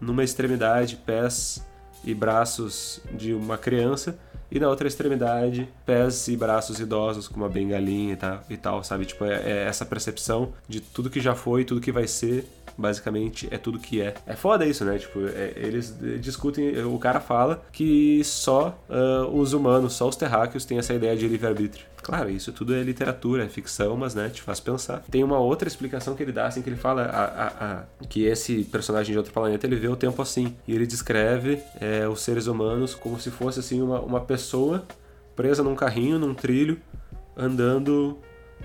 [0.00, 1.64] numa extremidade, pés
[2.04, 4.18] e braços de uma criança,
[4.50, 8.84] e na outra extremidade, pés e braços idosos, com uma bengalinha e tal, e tal
[8.84, 9.04] sabe?
[9.04, 12.46] Tipo, é, é, essa percepção de tudo que já foi, tudo que vai ser,
[12.76, 14.14] basicamente é tudo que é.
[14.26, 14.98] É foda isso, né?
[14.98, 20.64] Tipo, é, eles discutem, o cara fala que só uh, os humanos, só os terráqueos
[20.64, 21.86] têm essa ideia de livre-arbítrio.
[22.02, 25.02] Claro, isso tudo é literatura, é ficção, mas né, te faz pensar.
[25.10, 28.24] Tem uma outra explicação que ele dá, assim, que ele fala a, a, a, que
[28.24, 30.54] esse personagem de outro planeta ele vê o tempo assim.
[30.68, 34.84] E ele descreve é, os seres humanos como se fosse assim uma, uma pessoa
[35.34, 36.80] presa num carrinho, num trilho,
[37.36, 38.16] andando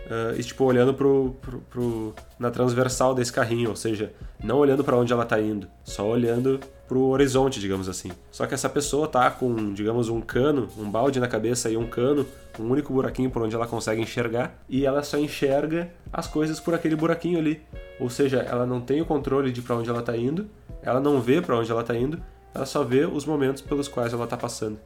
[0.05, 4.13] uh, e tipo olhando pro, pro, pro, na transversal desse carrinho, ou seja,
[4.43, 8.11] não olhando para onde ela tá indo, só olhando pro horizonte, digamos assim.
[8.31, 11.87] Só que essa pessoa tá com, digamos, um cano, um balde na cabeça e um
[11.87, 12.25] cano
[12.59, 16.73] um único buraquinho por onde ela consegue enxergar e ela só enxerga as coisas por
[16.73, 17.61] aquele buraquinho ali.
[17.99, 20.49] Ou seja, ela não tem o controle de para onde ela está indo,
[20.81, 22.21] ela não vê para onde ela está indo,
[22.53, 24.79] ela só vê os momentos pelos quais ela está passando.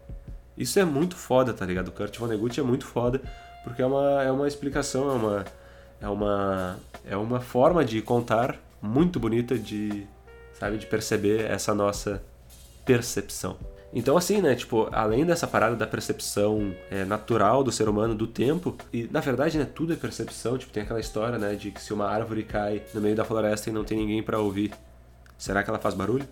[0.58, 1.90] Isso é muito foda, tá ligado?
[1.90, 3.22] O Kurt Vonnegut é muito foda,
[3.66, 5.46] porque é uma, é uma explicação, é uma,
[6.00, 10.08] é uma, é uma forma de contar muito bonita de,
[10.54, 12.24] sabe, de perceber essa nossa
[12.86, 13.58] percepção.
[13.92, 18.28] Então, assim, né, tipo, além dessa parada da percepção é, natural do ser humano do
[18.28, 21.82] tempo, e na verdade, né, tudo é percepção, tipo, tem aquela história, né, de que
[21.82, 24.74] se uma árvore cai no meio da floresta e não tem ninguém para ouvir,
[25.38, 26.28] será que ela faz barulho?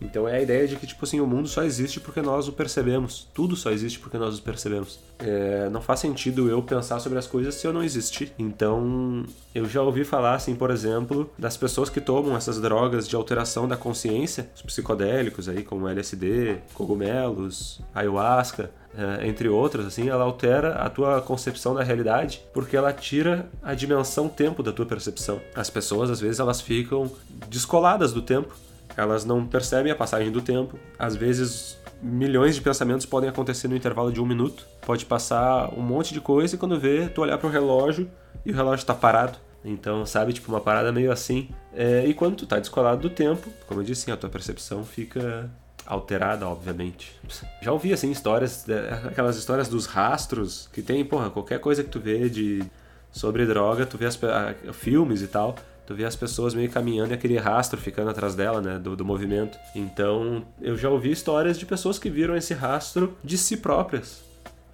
[0.00, 2.52] Então é a ideia de que, tipo assim, o mundo só existe porque nós o
[2.52, 3.28] percebemos.
[3.32, 4.98] Tudo só existe porque nós o percebemos.
[5.18, 8.32] É, não faz sentido eu pensar sobre as coisas se eu não existir.
[8.38, 9.24] Então,
[9.54, 13.68] eu já ouvi falar, assim, por exemplo, das pessoas que tomam essas drogas de alteração
[13.68, 20.74] da consciência, os psicodélicos aí, como LSD, cogumelos, ayahuasca, é, entre outras, assim, ela altera
[20.74, 25.40] a tua concepção da realidade porque ela tira a dimensão tempo da tua percepção.
[25.54, 27.10] As pessoas, às vezes, elas ficam
[27.48, 28.54] descoladas do tempo
[28.96, 30.78] elas não percebem a passagem do tempo.
[30.98, 34.66] Às vezes, milhões de pensamentos podem acontecer no intervalo de um minuto.
[34.82, 38.10] Pode passar um monte de coisa e quando vê, tu olhar pro relógio
[38.44, 39.38] e o relógio tá parado.
[39.64, 41.48] Então, sabe, tipo, uma parada meio assim.
[41.72, 45.48] É, e quando tu tá descolado do tempo, como eu disse, a tua percepção fica
[45.86, 47.14] alterada, obviamente.
[47.62, 51.90] Já ouvi, assim, histórias, é, aquelas histórias dos rastros, que tem, porra, qualquer coisa que
[51.90, 52.64] tu vê de
[53.12, 55.54] sobre droga, tu vê as, a, filmes e tal,
[55.86, 59.04] tu vê as pessoas meio caminhando e aquele rastro ficando atrás dela, né, do, do
[59.04, 59.58] movimento.
[59.74, 64.22] Então, eu já ouvi histórias de pessoas que viram esse rastro de si próprias,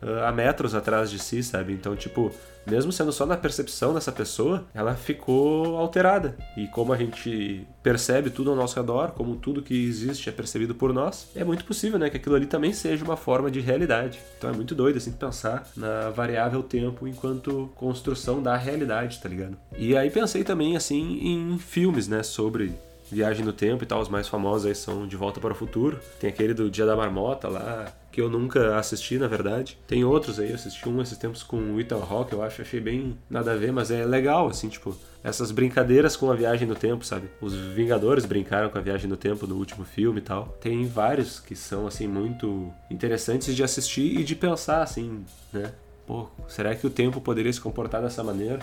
[0.03, 1.73] uh, a metros atrás de si, sabe?
[1.73, 2.33] Então, tipo,
[2.67, 6.37] mesmo sendo só na percepção dessa pessoa, ela ficou alterada.
[6.57, 10.75] E como a gente percebe tudo ao nosso redor, como tudo que existe é percebido
[10.75, 14.19] por nós, é muito possível, né, que aquilo ali também seja uma forma de realidade.
[14.37, 19.57] Então é muito doido assim pensar na variável tempo enquanto construção da realidade, tá ligado?
[19.77, 22.75] E aí pensei também assim em filmes, né, sobre
[23.11, 25.99] Viagem no Tempo e tal, os mais famosos aí são De Volta para o Futuro.
[26.21, 29.79] Tem aquele do Dia da Marmota lá, que eu nunca assisti, na verdade.
[29.87, 32.81] Tem outros aí, eu assisti um esses tempos com o Ethan Hawke, eu acho, achei
[32.81, 36.75] bem nada a ver, mas é legal, assim, tipo, essas brincadeiras com a viagem no
[36.75, 37.29] tempo, sabe?
[37.41, 40.57] Os Vingadores brincaram com a viagem no tempo no último filme e tal.
[40.61, 45.73] Tem vários que são, assim, muito interessantes de assistir e de pensar, assim, né?
[46.07, 48.61] Pô, será que o tempo poderia se comportar dessa maneira?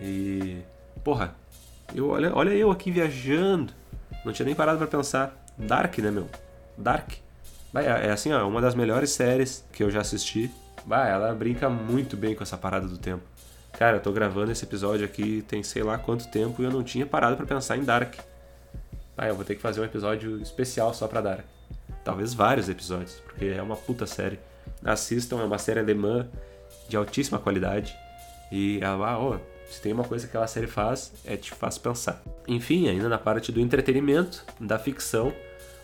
[0.00, 0.58] E.
[1.04, 1.34] Porra,
[1.94, 3.72] eu, olha, olha eu aqui viajando.
[4.24, 5.36] Não tinha nem parado para pensar.
[5.56, 6.28] Dark, né, meu?
[6.76, 7.12] Dark.
[7.72, 10.50] Vai, é, é assim, ó, uma das melhores séries que eu já assisti.
[10.86, 13.22] Vai, ela brinca muito bem com essa parada do tempo.
[13.72, 16.82] Cara, eu tô gravando esse episódio aqui tem sei lá quanto tempo e eu não
[16.82, 18.14] tinha parado para pensar em Dark.
[19.16, 21.44] Vai, eu vou ter que fazer um episódio especial só pra Dark.
[22.04, 24.38] Talvez vários episódios, porque é uma puta série.
[24.84, 26.26] Assistam, é uma série alemã
[26.88, 27.94] de altíssima qualidade.
[28.50, 29.38] E ela, oh,
[29.70, 32.22] se tem uma coisa que aquela série faz, é te faz pensar.
[32.46, 35.32] Enfim, ainda na parte do entretenimento, da ficção,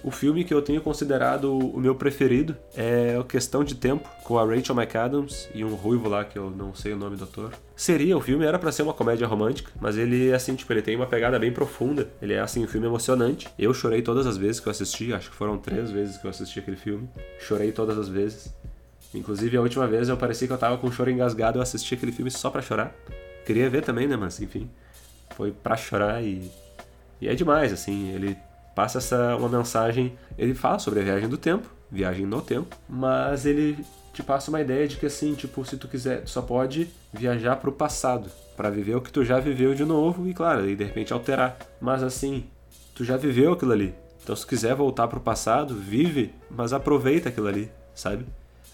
[0.02, 4.44] o filme que eu tenho considerado o meu preferido é Questão de Tempo, com a
[4.44, 7.52] Rachel McAdams e um ruivo lá que eu não sei o nome do ator.
[7.74, 10.94] Seria, o filme era para ser uma comédia romântica, mas ele assim, tipo, ele tem
[10.94, 12.08] uma pegada bem profunda.
[12.22, 13.48] Ele é assim, um filme emocionante.
[13.58, 16.30] Eu chorei todas as vezes que eu assisti, acho que foram três vezes que eu
[16.30, 17.08] assisti aquele filme.
[17.40, 18.54] Chorei todas as vezes.
[19.14, 21.94] Inclusive a última vez eu parecia que eu tava com um choro engasgado, eu assisti
[21.94, 22.94] aquele filme só para chorar.
[23.46, 24.68] Queria ver também, né, mas enfim,
[25.36, 26.50] foi pra chorar e
[27.20, 28.36] e é demais, assim, ele
[28.74, 33.46] passa essa uma mensagem, ele fala sobre a viagem do tempo, viagem no tempo, mas
[33.46, 33.78] ele
[34.12, 37.56] te passa uma ideia de que assim, tipo, se tu quiser, tu só pode viajar
[37.56, 40.84] pro passado para viver o que tu já viveu de novo e claro, e de
[40.84, 41.56] repente alterar.
[41.80, 42.44] Mas assim,
[42.94, 43.94] tu já viveu aquilo ali.
[44.22, 48.26] Então se quiser voltar pro passado, vive, mas aproveita aquilo ali, sabe?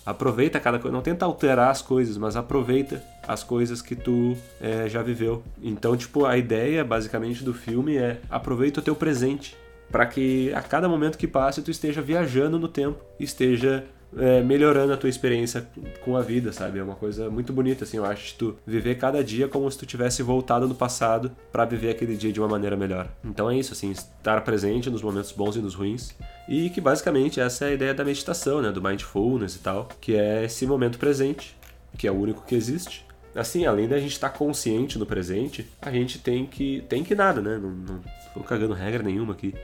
[0.04, 4.88] Aproveita cada coisa, não tenta alterar as coisas, mas aproveita as coisas que tu é,
[4.88, 5.42] já viveu.
[5.62, 9.56] Então, tipo, a ideia basicamente do filme é aproveita o teu presente
[9.90, 13.84] para que a cada momento que passe tu esteja viajando no tempo, esteja
[14.16, 15.66] é, melhorando a tua experiência
[16.04, 16.78] com a vida, sabe?
[16.78, 19.86] É uma coisa muito bonita, assim, eu acho, tu viver cada dia como se tu
[19.86, 23.08] tivesse voltado no passado para viver aquele dia de uma maneira melhor.
[23.24, 26.14] Então é isso, assim, estar presente nos momentos bons e nos ruins.
[26.48, 28.70] E que basicamente essa é a ideia da meditação, né?
[28.72, 31.56] Do mindfulness e tal, que é esse momento presente,
[31.96, 33.06] que é o único que existe.
[33.34, 36.84] Assim, além da gente estar tá consciente no presente, a gente tem que.
[36.88, 37.58] tem que nada, né?
[37.58, 38.00] Não, não
[38.34, 39.54] tô cagando regra nenhuma aqui.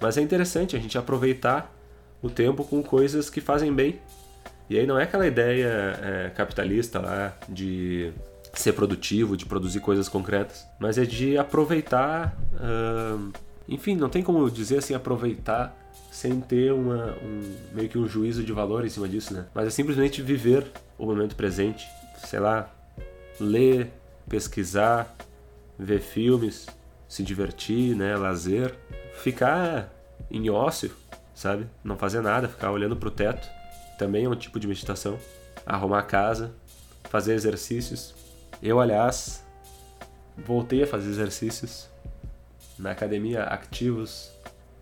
[0.00, 1.72] Mas é interessante a gente aproveitar
[2.22, 4.00] o tempo com coisas que fazem bem.
[4.68, 5.68] E aí não é aquela ideia
[6.02, 8.12] é, capitalista lá de
[8.52, 12.36] ser produtivo, de produzir coisas concretas, mas é de aproveitar.
[13.68, 15.76] Enfim, não tem como dizer assim, aproveitar
[16.16, 19.44] sem ter uma, um, meio que um juízo de valor em cima disso, né?
[19.52, 21.86] Mas é simplesmente viver o momento presente,
[22.16, 22.74] sei lá,
[23.38, 23.92] ler,
[24.26, 25.14] pesquisar,
[25.78, 26.66] ver filmes,
[27.06, 28.74] se divertir, né, lazer,
[29.16, 29.92] ficar
[30.30, 30.90] em ócio,
[31.34, 31.66] sabe?
[31.84, 33.46] Não fazer nada, ficar olhando pro teto,
[33.98, 35.18] também é um tipo de meditação.
[35.66, 36.54] Arrumar a casa,
[37.10, 38.14] fazer exercícios.
[38.62, 39.44] Eu, aliás,
[40.34, 41.90] voltei a fazer exercícios
[42.78, 44.34] na academia ativos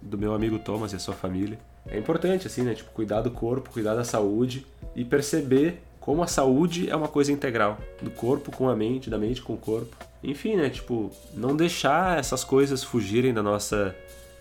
[0.04, 1.58] do meu amigo Thomas e a sua família.
[1.86, 6.26] É importante assim, né, tipo, cuidar do corpo, cuidar da saúde e perceber como a
[6.26, 9.96] saúde é uma coisa integral, do corpo com a mente, da mente com o corpo.
[10.22, 13.96] Enfim, né, tipo, não deixar essas coisas fugirem da nossa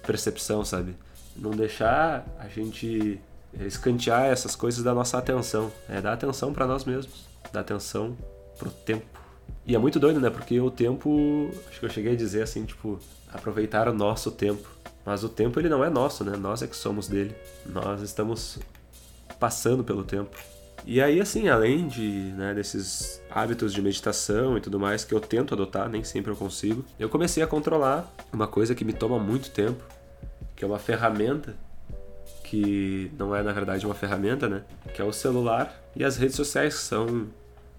[0.06, 0.94] percepção, sabe?
[1.36, 3.20] Não deixar a gente
[3.62, 5.72] escantear essas coisas da nossa atenção.
[5.88, 8.18] É dar atenção para nós mesmos, dar atenção
[8.58, 9.06] pro tempo.
[9.66, 10.30] E é muito doido, né?
[10.30, 13.00] Porque o tempo, acho que eu cheguei a dizer assim, tipo,
[13.32, 14.68] aproveitar o nosso tempo.
[15.06, 16.38] Mas o tempo ele não é nosso, né?
[16.38, 17.36] Nós é que somos dele.
[17.66, 18.60] Nós estamos
[19.40, 20.36] passando pelo tempo.
[20.86, 25.20] E aí, assim, além de, né, desses hábitos de meditação e tudo mais que eu
[25.20, 29.18] tento adotar, nem sempre eu consigo, eu comecei a controlar uma coisa que me toma
[29.18, 29.82] muito tempo,
[30.56, 31.56] que é uma ferramenta
[32.44, 34.64] que não é na verdade uma ferramenta, né?
[34.94, 37.28] Que é o celular e as redes sociais são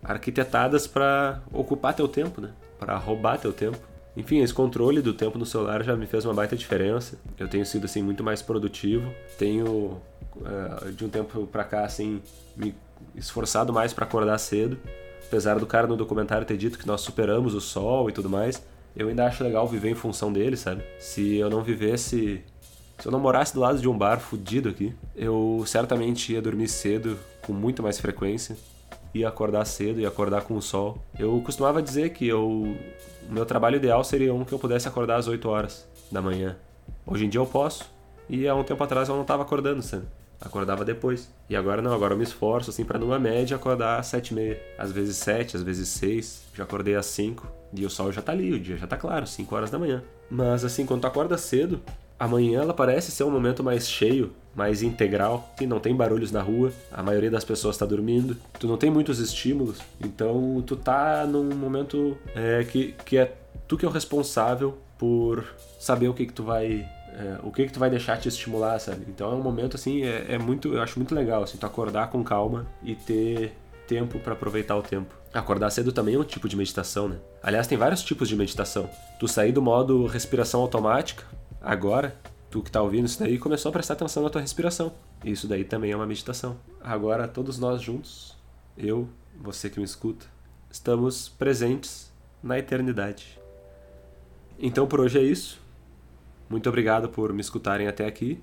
[0.02, 2.50] arquitetadas para ocupar teu tempo, né?
[2.78, 3.78] Para roubar teu tempo.
[4.16, 7.18] Enfim, esse controle do tempo no celular já me fez uma baita diferença.
[7.38, 9.12] Eu tenho sido assim muito mais produtivo.
[9.38, 10.00] Tenho
[10.36, 12.22] uh, de um tempo para cá assim
[12.56, 12.74] me
[13.14, 14.78] esforçado mais para acordar cedo.
[15.26, 18.62] Apesar do cara no documentário ter dito que nós superamos o sol e tudo mais,
[18.94, 20.84] eu ainda acho legal viver em função dele, sabe?
[21.00, 22.44] Se eu não vivesse
[22.98, 26.68] se eu não morasse do lado de um bar fudido aqui, eu certamente ia dormir
[26.68, 28.56] cedo com muito mais frequência,
[29.14, 30.98] ia acordar cedo e acordar com o sol.
[31.18, 32.76] Eu costumava dizer que eu,
[33.30, 36.56] meu trabalho ideal seria um que eu pudesse acordar às 8 horas da manhã.
[37.06, 37.90] Hoje em dia eu posso,
[38.28, 40.04] e há um tempo atrás eu não estava acordando, sabe?
[40.40, 41.30] Acordava depois.
[41.48, 44.34] E agora não, agora eu me esforço assim para numa média acordar às 7 e
[44.34, 44.62] meia.
[44.76, 46.44] Às vezes 7, às vezes 6.
[46.54, 49.26] Já acordei às 5 e o sol já tá ali, o dia já tá claro,
[49.26, 50.02] 5 horas da manhã.
[50.30, 51.80] Mas assim, quando tu acorda cedo,
[52.24, 56.40] Amanhã ela parece ser um momento mais cheio, mais integral, que não tem barulhos na
[56.40, 61.26] rua, a maioria das pessoas está dormindo, tu não tem muitos estímulos, então tu tá
[61.26, 63.34] num momento é, que, que é
[63.68, 65.44] tu que é o responsável por
[65.78, 68.78] saber o que que tu vai é, o que que tu vai deixar te estimular,
[68.78, 69.04] sabe?
[69.06, 72.08] Então é um momento assim, é, é muito, eu acho muito legal assim, tu acordar
[72.08, 73.52] com calma e ter
[73.86, 75.14] tempo para aproveitar o tempo.
[75.34, 77.16] Acordar cedo também é um tipo de meditação, né?
[77.42, 78.88] Aliás, tem vários tipos de meditação.
[79.20, 81.24] Tu sair do modo respiração automática,
[81.64, 82.16] agora,
[82.50, 84.92] tu que está ouvindo isso daí, começou a prestar atenção na tua respiração.
[85.24, 86.56] Isso daí também é uma meditação.
[86.80, 88.36] Agora, todos nós juntos,
[88.76, 89.08] eu,
[89.40, 90.26] você que me escuta,
[90.70, 92.12] estamos presentes
[92.42, 93.38] na eternidade.
[94.58, 95.60] Então por hoje é isso.
[96.48, 98.40] Muito obrigado por me escutarem até aqui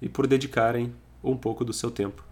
[0.00, 2.24] e por dedicarem um pouco do seu tempo